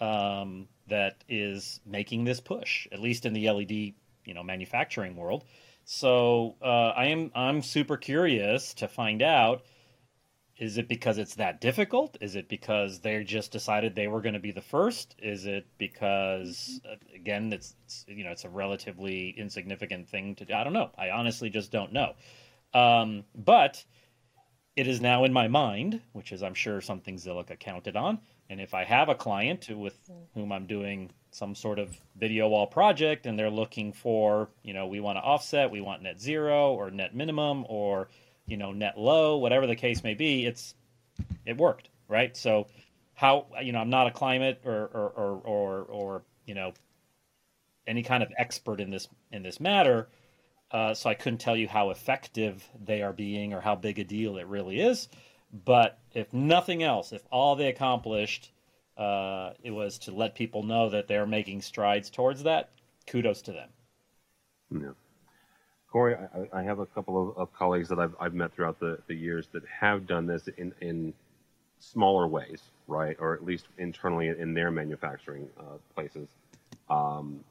um, 0.00 0.66
that 0.88 1.22
is 1.28 1.80
making 1.86 2.24
this 2.24 2.40
push, 2.40 2.88
at 2.90 2.98
least 2.98 3.26
in 3.26 3.32
the 3.32 3.48
LED, 3.48 3.70
you 3.70 4.34
know, 4.34 4.42
manufacturing 4.42 5.14
world. 5.14 5.44
So 5.84 6.56
uh, 6.62 6.90
I 6.96 7.06
am 7.06 7.30
I'm 7.34 7.62
super 7.62 7.96
curious 7.96 8.74
to 8.74 8.88
find 8.88 9.22
out. 9.22 9.62
Is 10.58 10.76
it 10.76 10.88
because 10.88 11.16
it's 11.16 11.36
that 11.36 11.62
difficult? 11.62 12.18
Is 12.20 12.36
it 12.36 12.46
because 12.46 13.00
they 13.00 13.24
just 13.24 13.50
decided 13.50 13.94
they 13.94 14.08
were 14.08 14.20
going 14.20 14.34
to 14.34 14.40
be 14.40 14.52
the 14.52 14.60
first? 14.60 15.14
Is 15.18 15.46
it 15.46 15.66
because 15.78 16.78
uh, 16.84 16.96
again, 17.14 17.50
it's, 17.52 17.74
it's 17.84 18.04
you 18.06 18.24
know 18.24 18.30
it's 18.30 18.44
a 18.44 18.50
relatively 18.50 19.30
insignificant 19.30 20.08
thing 20.08 20.34
to 20.36 20.44
do? 20.44 20.52
I 20.52 20.62
don't 20.62 20.74
know. 20.74 20.90
I 20.98 21.10
honestly 21.10 21.48
just 21.48 21.72
don't 21.72 21.92
know. 21.92 22.12
Um, 22.74 23.24
but 23.34 23.82
it 24.76 24.86
is 24.86 25.00
now 25.00 25.24
in 25.24 25.32
my 25.32 25.48
mind, 25.48 26.00
which 26.12 26.30
is 26.30 26.42
I'm 26.42 26.54
sure 26.54 26.80
something 26.80 27.16
Zilliqa 27.16 27.58
counted 27.58 27.96
on. 27.96 28.18
And 28.48 28.60
if 28.60 28.74
I 28.74 28.84
have 28.84 29.08
a 29.08 29.14
client 29.14 29.68
with 29.70 29.98
whom 30.34 30.52
I'm 30.52 30.66
doing 30.66 31.10
some 31.30 31.54
sort 31.54 31.78
of 31.78 31.96
video 32.16 32.48
wall 32.48 32.66
project 32.66 33.26
and 33.26 33.38
they're 33.38 33.50
looking 33.50 33.92
for, 33.92 34.48
you 34.62 34.74
know, 34.74 34.86
we 34.86 35.00
want 35.00 35.16
to 35.16 35.22
offset, 35.22 35.70
we 35.70 35.80
want 35.80 36.02
net 36.02 36.20
zero 36.20 36.72
or 36.72 36.90
net 36.90 37.14
minimum 37.14 37.64
or, 37.68 38.08
you 38.46 38.56
know, 38.56 38.72
net 38.72 38.98
low, 38.98 39.36
whatever 39.36 39.66
the 39.66 39.76
case 39.76 40.02
may 40.02 40.14
be, 40.14 40.46
it's 40.46 40.74
it 41.46 41.56
worked, 41.56 41.88
right? 42.08 42.36
So 42.36 42.66
how 43.14 43.46
you 43.62 43.72
know, 43.72 43.78
I'm 43.78 43.90
not 43.90 44.06
a 44.06 44.10
climate 44.10 44.62
or 44.64 44.90
or 44.92 45.10
or 45.10 45.40
or, 45.44 45.82
or 45.82 46.22
you 46.46 46.54
know 46.54 46.72
any 47.86 48.02
kind 48.02 48.22
of 48.22 48.32
expert 48.38 48.80
in 48.80 48.90
this 48.90 49.08
in 49.30 49.42
this 49.42 49.60
matter. 49.60 50.08
Uh, 50.70 50.94
so 50.94 51.10
I 51.10 51.14
couldn't 51.14 51.38
tell 51.38 51.56
you 51.56 51.66
how 51.66 51.90
effective 51.90 52.66
they 52.84 53.02
are 53.02 53.12
being 53.12 53.52
or 53.52 53.60
how 53.60 53.74
big 53.74 53.98
a 53.98 54.04
deal 54.04 54.36
it 54.36 54.46
really 54.46 54.80
is. 54.80 55.08
But 55.52 55.98
if 56.14 56.32
nothing 56.32 56.82
else, 56.82 57.12
if 57.12 57.22
all 57.30 57.56
they 57.56 57.68
accomplished 57.68 58.52
uh, 59.00 59.54
it 59.62 59.70
was 59.70 59.98
to 59.98 60.12
let 60.12 60.34
people 60.34 60.62
know 60.62 60.90
that 60.90 61.08
they're 61.08 61.26
making 61.26 61.62
strides 61.62 62.10
towards 62.10 62.42
that, 62.42 62.68
kudos 63.06 63.40
to 63.42 63.52
them. 63.52 63.70
Yeah. 64.70 64.90
Corey, 65.90 66.14
I, 66.14 66.60
I 66.60 66.62
have 66.62 66.78
a 66.78 66.86
couple 66.86 67.30
of, 67.30 67.36
of 67.38 67.52
colleagues 67.52 67.88
that 67.88 67.98
I've, 67.98 68.14
I've 68.20 68.34
met 68.34 68.52
throughout 68.54 68.78
the, 68.78 68.98
the 69.08 69.14
years 69.14 69.48
that 69.52 69.62
have 69.66 70.06
done 70.06 70.26
this 70.26 70.48
in, 70.58 70.72
in 70.82 71.14
smaller 71.80 72.28
ways, 72.28 72.60
right? 72.86 73.16
Or 73.18 73.34
at 73.34 73.44
least 73.44 73.66
internally 73.78 74.28
in 74.28 74.52
their 74.52 74.70
manufacturing 74.70 75.48
uh, 75.58 75.78
places, 75.94 76.28
um, 76.90 77.42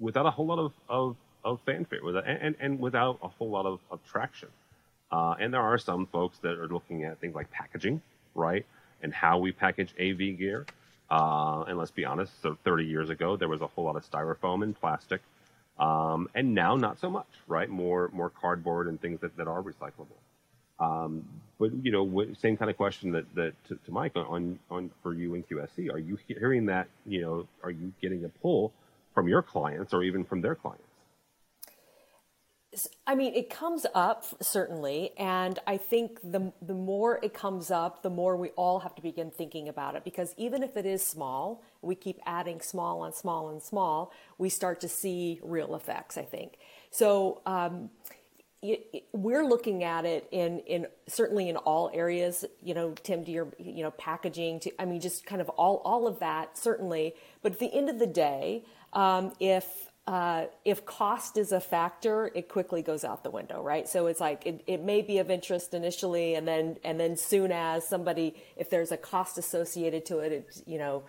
without 0.00 0.26
a 0.26 0.30
whole 0.30 0.46
lot 0.46 0.58
of, 0.58 0.72
of, 0.88 1.16
of 1.44 1.60
fanfare, 1.64 2.00
without, 2.04 2.26
and, 2.26 2.56
and 2.58 2.80
without 2.80 3.20
a 3.22 3.28
whole 3.28 3.48
lot 3.48 3.64
of, 3.64 3.78
of 3.92 4.00
traction. 4.04 4.48
Uh, 5.12 5.36
and 5.38 5.54
there 5.54 5.62
are 5.62 5.78
some 5.78 6.06
folks 6.06 6.38
that 6.40 6.58
are 6.58 6.68
looking 6.68 7.04
at 7.04 7.20
things 7.20 7.34
like 7.36 7.48
packaging, 7.52 8.02
right? 8.34 8.66
And 9.02 9.14
how 9.14 9.38
we 9.38 9.52
package 9.52 9.94
AV 10.00 10.36
gear. 10.36 10.66
Uh, 11.10 11.64
and 11.68 11.78
let's 11.78 11.90
be 11.90 12.04
honest, 12.04 12.32
so 12.42 12.56
30 12.64 12.84
years 12.84 13.10
ago, 13.10 13.36
there 13.36 13.48
was 13.48 13.60
a 13.60 13.66
whole 13.66 13.84
lot 13.84 13.96
of 13.96 14.08
styrofoam 14.08 14.62
and 14.62 14.78
plastic. 14.78 15.20
Um, 15.78 16.28
and 16.34 16.54
now 16.54 16.76
not 16.76 16.98
so 16.98 17.10
much, 17.10 17.28
right? 17.46 17.68
More 17.68 18.10
more 18.12 18.30
cardboard 18.30 18.88
and 18.88 19.00
things 19.00 19.20
that, 19.20 19.36
that 19.36 19.46
are 19.46 19.62
recyclable. 19.62 20.16
Um, 20.80 21.24
but 21.58 21.70
you 21.82 21.92
know, 21.92 22.26
same 22.34 22.56
kind 22.56 22.70
of 22.70 22.76
question 22.76 23.12
that, 23.12 23.34
that 23.34 23.52
to, 23.68 23.76
to 23.84 23.92
Mike 23.92 24.12
on 24.16 24.58
on 24.70 24.90
for 25.02 25.12
you 25.14 25.34
in 25.34 25.42
QSC. 25.42 25.92
Are 25.92 25.98
you 25.98 26.18
hearing 26.26 26.66
that? 26.66 26.88
You 27.04 27.20
know, 27.20 27.48
are 27.62 27.70
you 27.70 27.92
getting 28.00 28.24
a 28.24 28.28
pull 28.28 28.72
from 29.14 29.28
your 29.28 29.42
clients 29.42 29.92
or 29.92 30.02
even 30.02 30.24
from 30.24 30.40
their 30.40 30.54
clients? 30.54 30.85
I 33.06 33.14
mean, 33.14 33.34
it 33.34 33.48
comes 33.48 33.86
up 33.94 34.24
certainly, 34.42 35.12
and 35.16 35.58
I 35.66 35.76
think 35.76 36.20
the 36.22 36.52
the 36.60 36.74
more 36.74 37.18
it 37.22 37.32
comes 37.32 37.70
up, 37.70 38.02
the 38.02 38.10
more 38.10 38.36
we 38.36 38.50
all 38.50 38.80
have 38.80 38.94
to 38.96 39.02
begin 39.02 39.30
thinking 39.30 39.68
about 39.68 39.96
it. 39.96 40.04
Because 40.04 40.34
even 40.36 40.62
if 40.62 40.76
it 40.76 40.86
is 40.86 41.06
small, 41.06 41.62
we 41.82 41.94
keep 41.94 42.18
adding 42.26 42.60
small 42.60 43.04
and 43.04 43.14
small 43.14 43.48
and 43.48 43.62
small, 43.62 44.12
we 44.38 44.48
start 44.48 44.80
to 44.80 44.88
see 44.88 45.40
real 45.42 45.74
effects. 45.74 46.18
I 46.18 46.22
think 46.22 46.58
so. 46.90 47.40
Um, 47.46 47.90
we're 49.12 49.44
looking 49.44 49.84
at 49.84 50.04
it 50.04 50.26
in 50.30 50.60
in 50.60 50.86
certainly 51.06 51.48
in 51.48 51.56
all 51.56 51.90
areas. 51.94 52.44
You 52.62 52.74
know, 52.74 52.94
Tim, 53.02 53.24
to 53.24 53.30
your 53.30 53.48
you 53.58 53.82
know 53.82 53.90
packaging. 53.92 54.60
To 54.60 54.82
I 54.82 54.84
mean, 54.84 55.00
just 55.00 55.24
kind 55.26 55.40
of 55.40 55.48
all 55.50 55.82
all 55.84 56.06
of 56.06 56.18
that 56.20 56.58
certainly. 56.58 57.14
But 57.42 57.52
at 57.52 57.58
the 57.58 57.72
end 57.72 57.88
of 57.88 57.98
the 57.98 58.06
day, 58.06 58.64
um, 58.92 59.32
if 59.40 59.85
uh, 60.06 60.46
if 60.64 60.86
cost 60.86 61.36
is 61.36 61.50
a 61.50 61.60
factor, 61.60 62.30
it 62.32 62.48
quickly 62.48 62.80
goes 62.80 63.02
out 63.02 63.24
the 63.24 63.30
window, 63.30 63.60
right? 63.60 63.88
So 63.88 64.06
it's 64.06 64.20
like 64.20 64.46
it, 64.46 64.62
it 64.66 64.80
may 64.82 65.02
be 65.02 65.18
of 65.18 65.30
interest 65.30 65.74
initially, 65.74 66.36
and 66.36 66.46
then 66.46 66.76
and 66.84 67.00
then 67.00 67.16
soon 67.16 67.50
as 67.50 67.88
somebody, 67.88 68.36
if 68.56 68.70
there's 68.70 68.92
a 68.92 68.96
cost 68.96 69.36
associated 69.36 70.06
to 70.06 70.18
it, 70.20 70.32
it 70.32 70.62
you 70.64 70.78
know, 70.78 71.02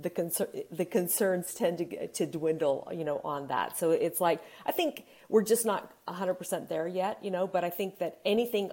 the 0.00 0.10
concern 0.10 0.48
the 0.72 0.84
concerns 0.84 1.54
tend 1.54 1.78
to 1.78 2.08
to 2.08 2.26
dwindle, 2.26 2.88
you 2.92 3.04
know, 3.04 3.20
on 3.22 3.46
that. 3.48 3.78
So 3.78 3.92
it's 3.92 4.20
like 4.20 4.42
I 4.66 4.72
think 4.72 5.04
we're 5.28 5.44
just 5.44 5.64
not 5.64 5.92
100% 6.08 6.68
there 6.68 6.88
yet, 6.88 7.24
you 7.24 7.30
know, 7.30 7.46
but 7.46 7.62
I 7.62 7.70
think 7.70 7.98
that 7.98 8.18
anything, 8.24 8.72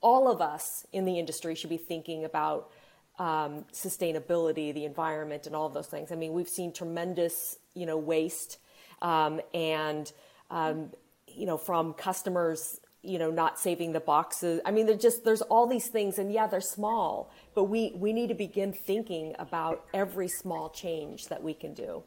all 0.00 0.30
of 0.30 0.40
us 0.40 0.86
in 0.92 1.04
the 1.04 1.18
industry 1.18 1.54
should 1.54 1.70
be 1.70 1.76
thinking 1.76 2.24
about 2.24 2.70
um, 3.18 3.66
sustainability, 3.72 4.72
the 4.72 4.86
environment, 4.86 5.46
and 5.46 5.54
all 5.54 5.66
of 5.66 5.74
those 5.74 5.86
things. 5.86 6.10
I 6.10 6.14
mean, 6.14 6.32
we've 6.32 6.48
seen 6.48 6.72
tremendous, 6.72 7.58
you 7.74 7.84
know, 7.84 7.98
waste 7.98 8.58
um, 9.04 9.40
and 9.52 10.10
um, 10.50 10.90
you 11.28 11.46
know 11.46 11.58
from 11.58 11.92
customers 11.92 12.80
you 13.02 13.18
know 13.18 13.30
not 13.30 13.60
saving 13.60 13.92
the 13.92 14.00
boxes. 14.00 14.60
I 14.64 14.72
mean 14.72 14.86
there's 14.86 15.02
just 15.02 15.24
there's 15.24 15.42
all 15.42 15.66
these 15.66 15.88
things 15.88 16.18
and 16.18 16.32
yeah 16.32 16.48
they're 16.48 16.60
small 16.60 17.30
but 17.54 17.64
we 17.64 17.92
we 17.94 18.12
need 18.12 18.28
to 18.28 18.34
begin 18.34 18.72
thinking 18.72 19.36
about 19.38 19.84
every 19.92 20.26
small 20.26 20.70
change 20.70 21.28
that 21.28 21.42
we 21.42 21.54
can 21.54 21.74
do. 21.74 22.02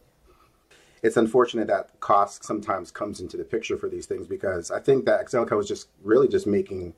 It's 1.04 1.16
unfortunate 1.16 1.68
that 1.68 2.00
cost 2.00 2.44
sometimes 2.44 2.90
comes 2.90 3.22
into 3.22 3.38
the 3.38 3.44
picture 3.44 3.78
for 3.78 3.88
these 3.88 4.08
things 4.08 4.26
because 4.28 4.72
i 4.72 4.80
think 4.80 5.06
that 5.06 5.28
Xilica 5.28 5.56
was 5.56 5.68
just 5.68 5.90
really 6.04 6.28
just 6.28 6.48
making 6.48 6.96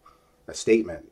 a 0.48 0.54
statement 0.54 1.12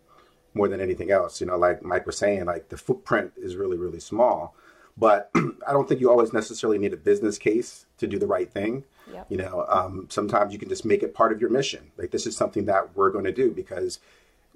more 0.54 0.70
than 0.70 0.80
anything 0.80 1.12
else. 1.12 1.42
You 1.42 1.48
know 1.48 1.58
like 1.58 1.84
mike 1.84 2.06
was 2.06 2.18
saying 2.18 2.46
like 2.46 2.70
the 2.70 2.78
footprint 2.78 3.34
is 3.36 3.58
really 3.58 3.78
really 3.78 4.00
small 4.00 4.56
but 4.98 5.32
I 5.36 5.72
don't 5.72 5.88
think 5.88 6.02
you 6.02 6.10
always 6.10 6.34
necessarily 6.34 6.78
need 6.78 6.94
a 6.94 6.98
business 6.98 7.38
case 7.38 7.86
to 8.00 8.08
do 8.08 8.18
the 8.18 8.28
right 8.28 8.52
thing. 8.52 8.84
Yep. 9.12 9.28
You 9.30 9.38
know, 9.38 9.66
um, 9.70 10.08
sometimes 10.10 10.52
you 10.52 10.60
can 10.60 10.70
just 10.70 10.86
make 10.86 11.04
it 11.04 11.14
part 11.14 11.32
of 11.32 11.40
your 11.40 11.50
mission. 11.50 11.92
Like 11.98 12.12
this 12.12 12.26
is 12.26 12.36
something 12.36 12.66
that 12.66 12.96
we're 12.96 13.12
going 13.12 13.26
to 13.26 13.32
do 13.32 13.52
because 13.52 14.00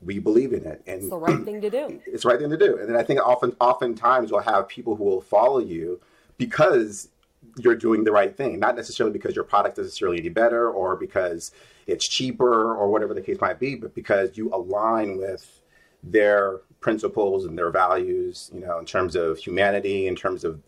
we 0.04 0.20
believe 0.20 0.52
in 0.52 0.66
it, 0.66 0.82
and 0.88 1.02
it's 1.02 1.10
the 1.10 1.18
right 1.18 1.44
thing 1.46 1.62
to 1.62 1.70
do. 1.70 2.02
It's 2.08 2.24
the 2.24 2.30
right 2.30 2.40
thing 2.40 2.50
to 2.50 2.58
do. 2.58 2.78
And 2.78 2.90
then 2.90 2.96
I 2.96 3.04
think 3.04 3.20
often, 3.20 3.56
oftentimes, 3.60 4.32
you'll 4.32 4.42
have 4.42 4.68
people 4.68 4.96
who 4.96 5.04
will 5.04 5.22
follow 5.22 5.60
you 5.60 6.02
because 6.38 7.10
you're 7.58 7.76
doing 7.76 8.04
the 8.04 8.12
right 8.12 8.36
thing, 8.36 8.60
not 8.60 8.76
necessarily 8.76 9.14
because 9.14 9.36
your 9.36 9.44
product 9.44 9.78
is 9.78 9.86
necessarily 9.86 10.20
any 10.20 10.30
better 10.30 10.70
or 10.70 10.96
because 10.96 11.52
it's 11.88 12.08
cheaper 12.08 12.74
or 12.76 12.90
whatever 12.90 13.14
the 13.14 13.22
case 13.22 13.40
might 13.42 13.60
be, 13.60 13.76
but 13.76 13.94
because 13.94 14.38
you 14.38 14.54
align 14.54 15.18
with 15.18 15.62
their 16.04 16.62
principles 16.82 17.46
and 17.46 17.58
their 17.58 17.70
values, 17.70 18.52
you 18.54 18.60
know, 18.60 18.80
in 18.80 18.86
terms 18.86 19.16
of 19.16 19.38
humanity, 19.38 20.08
in 20.08 20.16
terms 20.16 20.44
of 20.44 20.62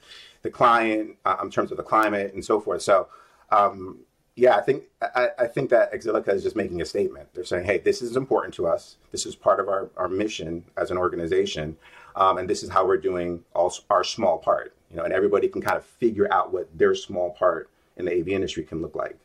the 0.43 0.49
client, 0.49 1.17
uh, 1.25 1.37
in 1.43 1.49
terms 1.49 1.71
of 1.71 1.77
the 1.77 1.83
climate, 1.83 2.33
and 2.33 2.45
so 2.45 2.61
forth. 2.61 2.81
So, 2.81 3.09
um, 3.51 3.99
yeah, 4.35 4.55
I 4.55 4.61
think 4.61 4.83
I, 5.01 5.29
I, 5.37 5.47
think 5.47 5.69
that 5.71 5.93
Xilica 5.93 6.29
is 6.29 6.41
just 6.41 6.55
making 6.55 6.81
a 6.81 6.85
statement. 6.85 7.29
They're 7.33 7.43
saying, 7.43 7.65
"Hey, 7.65 7.77
this 7.79 8.01
is 8.01 8.15
important 8.15 8.53
to 8.55 8.67
us. 8.67 8.97
This 9.11 9.25
is 9.25 9.35
part 9.35 9.59
of 9.59 9.67
our, 9.67 9.89
our 9.97 10.07
mission 10.07 10.63
as 10.77 10.89
an 10.89 10.97
organization, 10.97 11.77
um, 12.15 12.37
and 12.37 12.49
this 12.49 12.63
is 12.63 12.69
how 12.69 12.85
we're 12.85 12.97
doing 12.97 13.43
all, 13.53 13.73
our 13.89 14.03
small 14.03 14.37
part." 14.37 14.73
You 14.89 14.97
know, 14.97 15.03
and 15.03 15.13
everybody 15.13 15.47
can 15.47 15.61
kind 15.61 15.77
of 15.77 15.85
figure 15.85 16.31
out 16.31 16.53
what 16.53 16.67
their 16.77 16.95
small 16.95 17.31
part 17.31 17.69
in 17.97 18.05
the 18.05 18.19
AV 18.19 18.29
industry 18.29 18.63
can 18.63 18.81
look 18.81 18.95
like. 18.95 19.17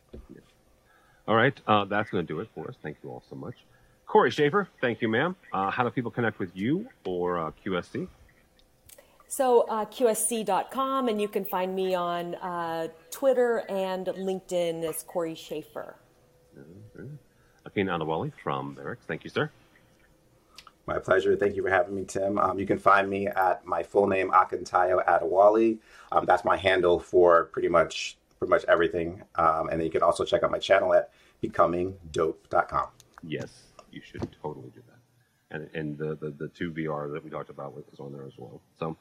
All 1.27 1.35
right, 1.35 1.59
uh, 1.67 1.85
that's 1.85 2.09
going 2.09 2.25
to 2.25 2.33
do 2.33 2.39
it 2.39 2.49
for 2.53 2.67
us. 2.67 2.75
Thank 2.81 2.97
you 3.03 3.09
all 3.09 3.23
so 3.29 3.35
much. 3.35 3.55
Corey 4.09 4.31
Schaefer, 4.31 4.67
thank 4.81 5.03
you, 5.03 5.07
ma'am. 5.07 5.35
Uh, 5.53 5.69
how 5.69 5.83
do 5.83 5.91
people 5.91 6.09
connect 6.09 6.39
with 6.39 6.49
you 6.55 6.89
or 7.05 7.37
uh, 7.37 7.51
QSC? 7.63 8.07
So, 9.27 9.67
uh, 9.69 9.85
QSC.com, 9.85 11.09
and 11.09 11.21
you 11.21 11.27
can 11.27 11.45
find 11.45 11.75
me 11.75 11.93
on 11.93 12.33
uh, 12.35 12.87
Twitter 13.11 13.61
and 13.69 14.07
LinkedIn 14.07 14.83
as 14.83 15.03
Corey 15.03 15.35
Schaefer. 15.35 15.95
Akin 17.65 17.85
Adewale 17.85 18.31
from 18.43 18.73
Barracks. 18.73 19.05
Thank 19.05 19.23
you, 19.23 19.29
sir. 19.29 19.51
My 20.87 20.97
pleasure. 20.97 21.35
Thank 21.35 21.55
you 21.55 21.61
for 21.61 21.69
having 21.69 21.93
me, 21.93 22.03
Tim. 22.03 22.39
Um, 22.39 22.57
you 22.57 22.65
can 22.65 22.79
find 22.79 23.07
me 23.07 23.27
at 23.27 23.63
my 23.63 23.83
full 23.83 24.07
name, 24.07 24.31
Akintayo 24.31 25.05
Adewale. 25.05 25.77
Um, 26.11 26.25
that's 26.25 26.43
my 26.43 26.57
handle 26.57 26.99
for 26.99 27.45
pretty 27.45 27.69
much 27.69 28.17
pretty 28.39 28.49
much 28.49 28.65
everything. 28.67 29.21
Um, 29.35 29.69
and 29.69 29.79
then 29.79 29.85
you 29.85 29.91
can 29.91 30.01
also 30.01 30.25
check 30.25 30.41
out 30.41 30.49
my 30.49 30.57
channel 30.57 30.95
at 30.95 31.11
becomingdope.com. 31.43 32.87
Yes 33.21 33.68
you 33.91 34.01
should 34.03 34.27
totally 34.41 34.69
do 34.73 34.81
that. 34.87 35.55
And 35.55 35.69
and 35.73 35.97
the 35.97 36.15
the, 36.15 36.31
the 36.31 36.47
two 36.49 36.71
VR 36.71 37.11
that 37.13 37.23
we 37.23 37.29
talked 37.29 37.49
about 37.49 37.73
is 37.91 37.99
on 37.99 38.13
there 38.13 38.25
as 38.25 38.33
well. 38.37 38.61
So, 38.79 38.97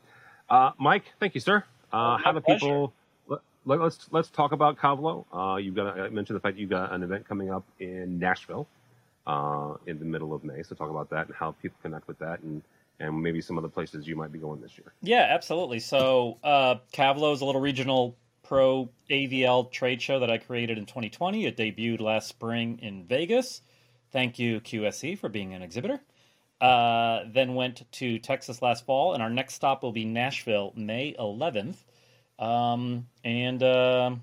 uh, 0.48 0.72
Mike, 0.79 1.05
thank 1.20 1.35
you, 1.35 1.40
sir. 1.40 1.64
Uh, 1.92 2.18
how 2.18 2.33
do 2.33 2.40
people? 2.40 2.92
Let, 3.64 3.81
us 3.81 3.98
let's, 3.98 4.12
let's 4.12 4.31
talk 4.31 4.53
about 4.53 4.79
Kavlo. 4.79 5.27
Uh, 5.33 5.57
you've 5.57 5.74
got 5.74 5.98
I 5.98 6.09
mentioned 6.09 6.37
the 6.37 6.40
fact 6.40 6.57
you've 6.57 6.70
got 6.70 6.92
an 6.92 7.03
event 7.03 7.29
coming 7.29 7.51
up 7.51 7.64
in 7.79 8.18
Nashville 8.18 8.66
uh, 9.27 9.74
in 9.87 9.98
the 9.98 10.05
middle 10.05 10.33
of 10.33 10.42
May. 10.42 10.62
So 10.62 10.74
talk 10.74 10.90
about 10.90 11.11
that 11.11 11.27
and 11.27 11.37
how 11.37 11.53
people 11.53 11.77
connect 11.83 12.09
with 12.09 12.18
that 12.20 12.40
and 12.40 12.62
and 13.01 13.22
maybe 13.22 13.40
some 13.40 13.59
other 13.59 13.68
places 13.68 14.09
you 14.09 14.16
might 14.16 14.33
be 14.33 14.38
going 14.38 14.61
this 14.61 14.77
year. 14.77 14.92
Yeah, 15.03 15.27
absolutely. 15.31 15.81
So 15.81 16.38
uh, 16.42 16.77
Kavlo 16.92 17.33
is 17.33 17.40
a 17.42 17.44
little 17.44 17.61
regional 17.61 18.16
pro 18.42 18.88
AVL 19.11 19.70
trade 19.70 20.03
show 20.03 20.20
that 20.20 20.31
I 20.31 20.38
created 20.38 20.79
in 20.79 20.87
2020. 20.87 21.46
It 21.46 21.57
debuted 21.57 22.01
last 22.01 22.29
spring 22.29 22.79
in 22.83 23.05
Vegas. 23.05 23.61
Thank 24.11 24.38
you, 24.38 24.61
QSC, 24.61 25.18
for 25.18 25.29
being 25.29 25.55
an 25.55 25.62
exhibitor. 25.62 26.01
Uh, 26.61 27.25
then 27.27 27.55
went 27.55 27.85
to 27.92 28.18
Texas 28.18 28.62
last 28.62 28.87
fall, 28.87 29.14
and 29.14 29.23
our 29.23 29.31
next 29.31 29.55
stop 29.55 29.83
will 29.83 29.92
be 29.92 30.05
Nashville, 30.05 30.73
May 30.75 31.14
11th. 31.18 31.77
Um, 32.38 33.07
and 33.23 33.62
uh, 33.62 34.16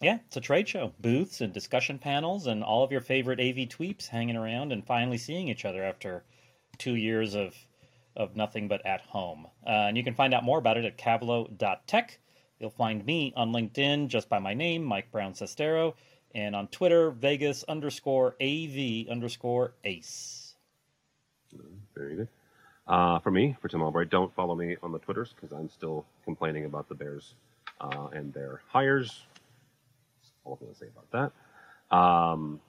yeah, 0.00 0.18
it's 0.26 0.36
a 0.36 0.40
trade 0.40 0.68
show, 0.68 0.92
booths 0.98 1.40
and 1.40 1.52
discussion 1.52 1.98
panels, 1.98 2.46
and 2.46 2.64
all 2.64 2.82
of 2.82 2.90
your 2.90 3.00
favorite 3.00 3.40
AV 3.40 3.68
tweeps 3.68 4.08
hanging 4.08 4.36
around 4.36 4.72
and 4.72 4.84
finally 4.84 5.18
seeing 5.18 5.48
each 5.48 5.64
other 5.64 5.82
after 5.84 6.24
two 6.78 6.96
years 6.96 7.34
of 7.34 7.54
of 8.16 8.34
nothing 8.34 8.66
but 8.66 8.84
at 8.84 9.00
home. 9.02 9.46
Uh, 9.64 9.86
and 9.88 9.96
you 9.96 10.02
can 10.02 10.14
find 10.14 10.34
out 10.34 10.42
more 10.42 10.58
about 10.58 10.76
it 10.76 10.84
at 10.84 10.98
kavlo.tech. 10.98 12.18
You'll 12.58 12.70
find 12.70 13.06
me 13.06 13.32
on 13.36 13.52
LinkedIn 13.52 14.08
just 14.08 14.28
by 14.28 14.40
my 14.40 14.52
name, 14.52 14.82
Mike 14.82 15.12
Brown 15.12 15.32
Sestero 15.32 15.94
and 16.34 16.54
on 16.54 16.68
Twitter, 16.68 17.10
Vegas 17.10 17.64
underscore 17.64 18.36
AV 18.40 19.08
underscore 19.08 19.74
ace. 19.84 20.54
Very 21.94 22.16
good. 22.16 22.28
Uh, 22.86 23.18
for 23.20 23.30
me, 23.30 23.56
for 23.60 23.68
Tim 23.68 23.82
Albright, 23.82 24.10
don't 24.10 24.34
follow 24.34 24.54
me 24.54 24.76
on 24.82 24.92
the 24.92 24.98
Twitters 24.98 25.32
because 25.34 25.52
I'm 25.56 25.68
still 25.68 26.04
complaining 26.24 26.64
about 26.64 26.88
the 26.88 26.94
Bears 26.94 27.34
uh, 27.80 28.08
and 28.12 28.32
their 28.32 28.62
hires. 28.68 29.22
All 30.44 30.54
I'm 30.54 30.66
going 30.66 30.72
to 30.72 30.78
say 30.78 30.86
about 30.86 31.32
that. 31.90 31.96
Um, 31.96 32.60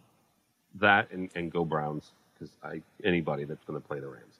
that 0.76 1.12
and, 1.12 1.30
and 1.36 1.52
go 1.52 1.65
Browns 1.65 2.12
because 2.34 2.82
anybody 3.04 3.45
that's 3.45 3.63
going 3.65 3.82
to 3.82 3.88
play 3.88 4.00
the 4.00 4.08
Rams. 4.08 4.36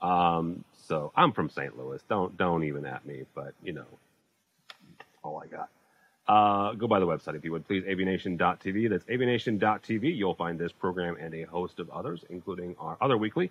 Um, 0.00 0.64
so 0.86 1.12
I'm 1.16 1.32
from 1.32 1.48
St. 1.48 1.76
Louis. 1.78 2.02
Don't 2.08 2.36
don't 2.36 2.64
even 2.64 2.84
at 2.84 3.06
me, 3.06 3.24
but 3.34 3.54
you 3.62 3.72
know, 3.72 3.86
all 5.22 5.42
I 5.42 5.46
got. 5.46 5.70
Uh, 6.28 6.72
go 6.72 6.88
by 6.88 6.98
the 6.98 7.06
website 7.06 7.36
if 7.36 7.44
you 7.44 7.52
would, 7.52 7.66
please, 7.66 7.84
avnation.tv. 7.84 8.90
That's 8.90 9.04
avnation.tv. 9.04 10.16
You'll 10.16 10.34
find 10.34 10.58
this 10.58 10.72
program 10.72 11.16
and 11.20 11.32
a 11.34 11.42
host 11.42 11.78
of 11.78 11.88
others, 11.90 12.24
including 12.30 12.74
our 12.80 12.96
other 13.00 13.16
weekly, 13.16 13.50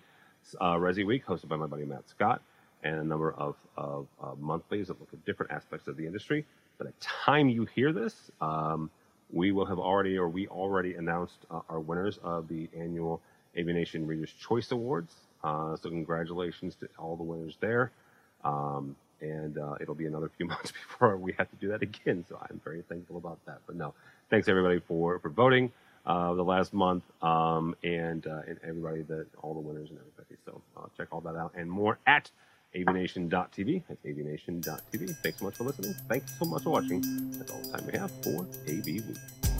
uh, 0.59 0.73
Resi 0.73 1.05
Week, 1.05 1.25
hosted 1.25 1.47
by 1.47 1.55
my 1.55 1.67
buddy 1.67 1.85
Matt 1.85 2.09
Scott, 2.09 2.41
and 2.83 2.95
a 2.99 3.03
number 3.03 3.31
of, 3.33 3.55
of 3.77 4.07
uh, 4.21 4.31
monthlies 4.37 4.87
that 4.87 4.99
look 4.99 5.09
at 5.13 5.23
different 5.25 5.53
aspects 5.53 5.87
of 5.87 5.95
the 5.95 6.05
industry. 6.05 6.45
By 6.77 6.85
the 6.85 6.93
time 6.99 7.47
you 7.47 7.65
hear 7.65 7.93
this, 7.93 8.13
um, 8.41 8.91
we 9.31 9.53
will 9.53 9.65
have 9.65 9.79
already, 9.79 10.17
or 10.17 10.27
we 10.27 10.47
already 10.47 10.95
announced 10.95 11.45
uh, 11.49 11.61
our 11.69 11.79
winners 11.79 12.19
of 12.23 12.49
the 12.49 12.67
annual 12.77 13.21
Avnation 13.57 14.05
Readers' 14.05 14.33
Choice 14.33 14.71
Awards. 14.71 15.13
Uh, 15.43 15.77
so 15.77 15.89
congratulations 15.89 16.75
to 16.75 16.89
all 16.99 17.15
the 17.15 17.23
winners 17.23 17.55
there. 17.61 17.91
Um, 18.43 18.97
and 19.21 19.57
uh, 19.57 19.75
it'll 19.79 19.95
be 19.95 20.05
another 20.05 20.29
few 20.37 20.45
months 20.45 20.71
before 20.71 21.17
we 21.17 21.33
have 21.37 21.49
to 21.49 21.55
do 21.57 21.69
that 21.69 21.81
again. 21.81 22.25
So 22.27 22.37
I'm 22.41 22.61
very 22.63 22.83
thankful 22.83 23.17
about 23.17 23.39
that. 23.45 23.59
But 23.65 23.75
no, 23.75 23.93
thanks 24.29 24.47
everybody 24.47 24.79
for 24.79 25.19
for 25.19 25.29
voting 25.29 25.71
uh, 26.05 26.33
the 26.33 26.43
last 26.43 26.73
month, 26.73 27.03
um, 27.21 27.75
and 27.83 28.25
uh, 28.27 28.41
and 28.47 28.59
everybody 28.63 29.01
that 29.03 29.27
all 29.41 29.53
the 29.53 29.59
winners 29.59 29.89
and 29.89 29.99
everybody. 29.99 30.35
So 30.45 30.61
uh, 30.77 30.87
check 30.97 31.07
all 31.11 31.21
that 31.21 31.35
out 31.35 31.53
and 31.55 31.69
more 31.69 31.97
at 32.05 32.29
avnation.tv. 32.75 33.83
That's 33.87 34.05
avnation.tv. 34.05 35.15
Thanks 35.23 35.39
so 35.39 35.45
much 35.45 35.55
for 35.55 35.63
listening. 35.63 35.95
Thanks 36.07 36.37
so 36.37 36.45
much 36.45 36.63
for 36.63 36.71
watching. 36.71 37.31
That's 37.37 37.51
all 37.51 37.61
the 37.61 37.77
time 37.77 37.89
we 37.91 37.97
have 37.97 38.11
for 38.23 38.45
AV 38.67 38.85
Week. 38.85 39.54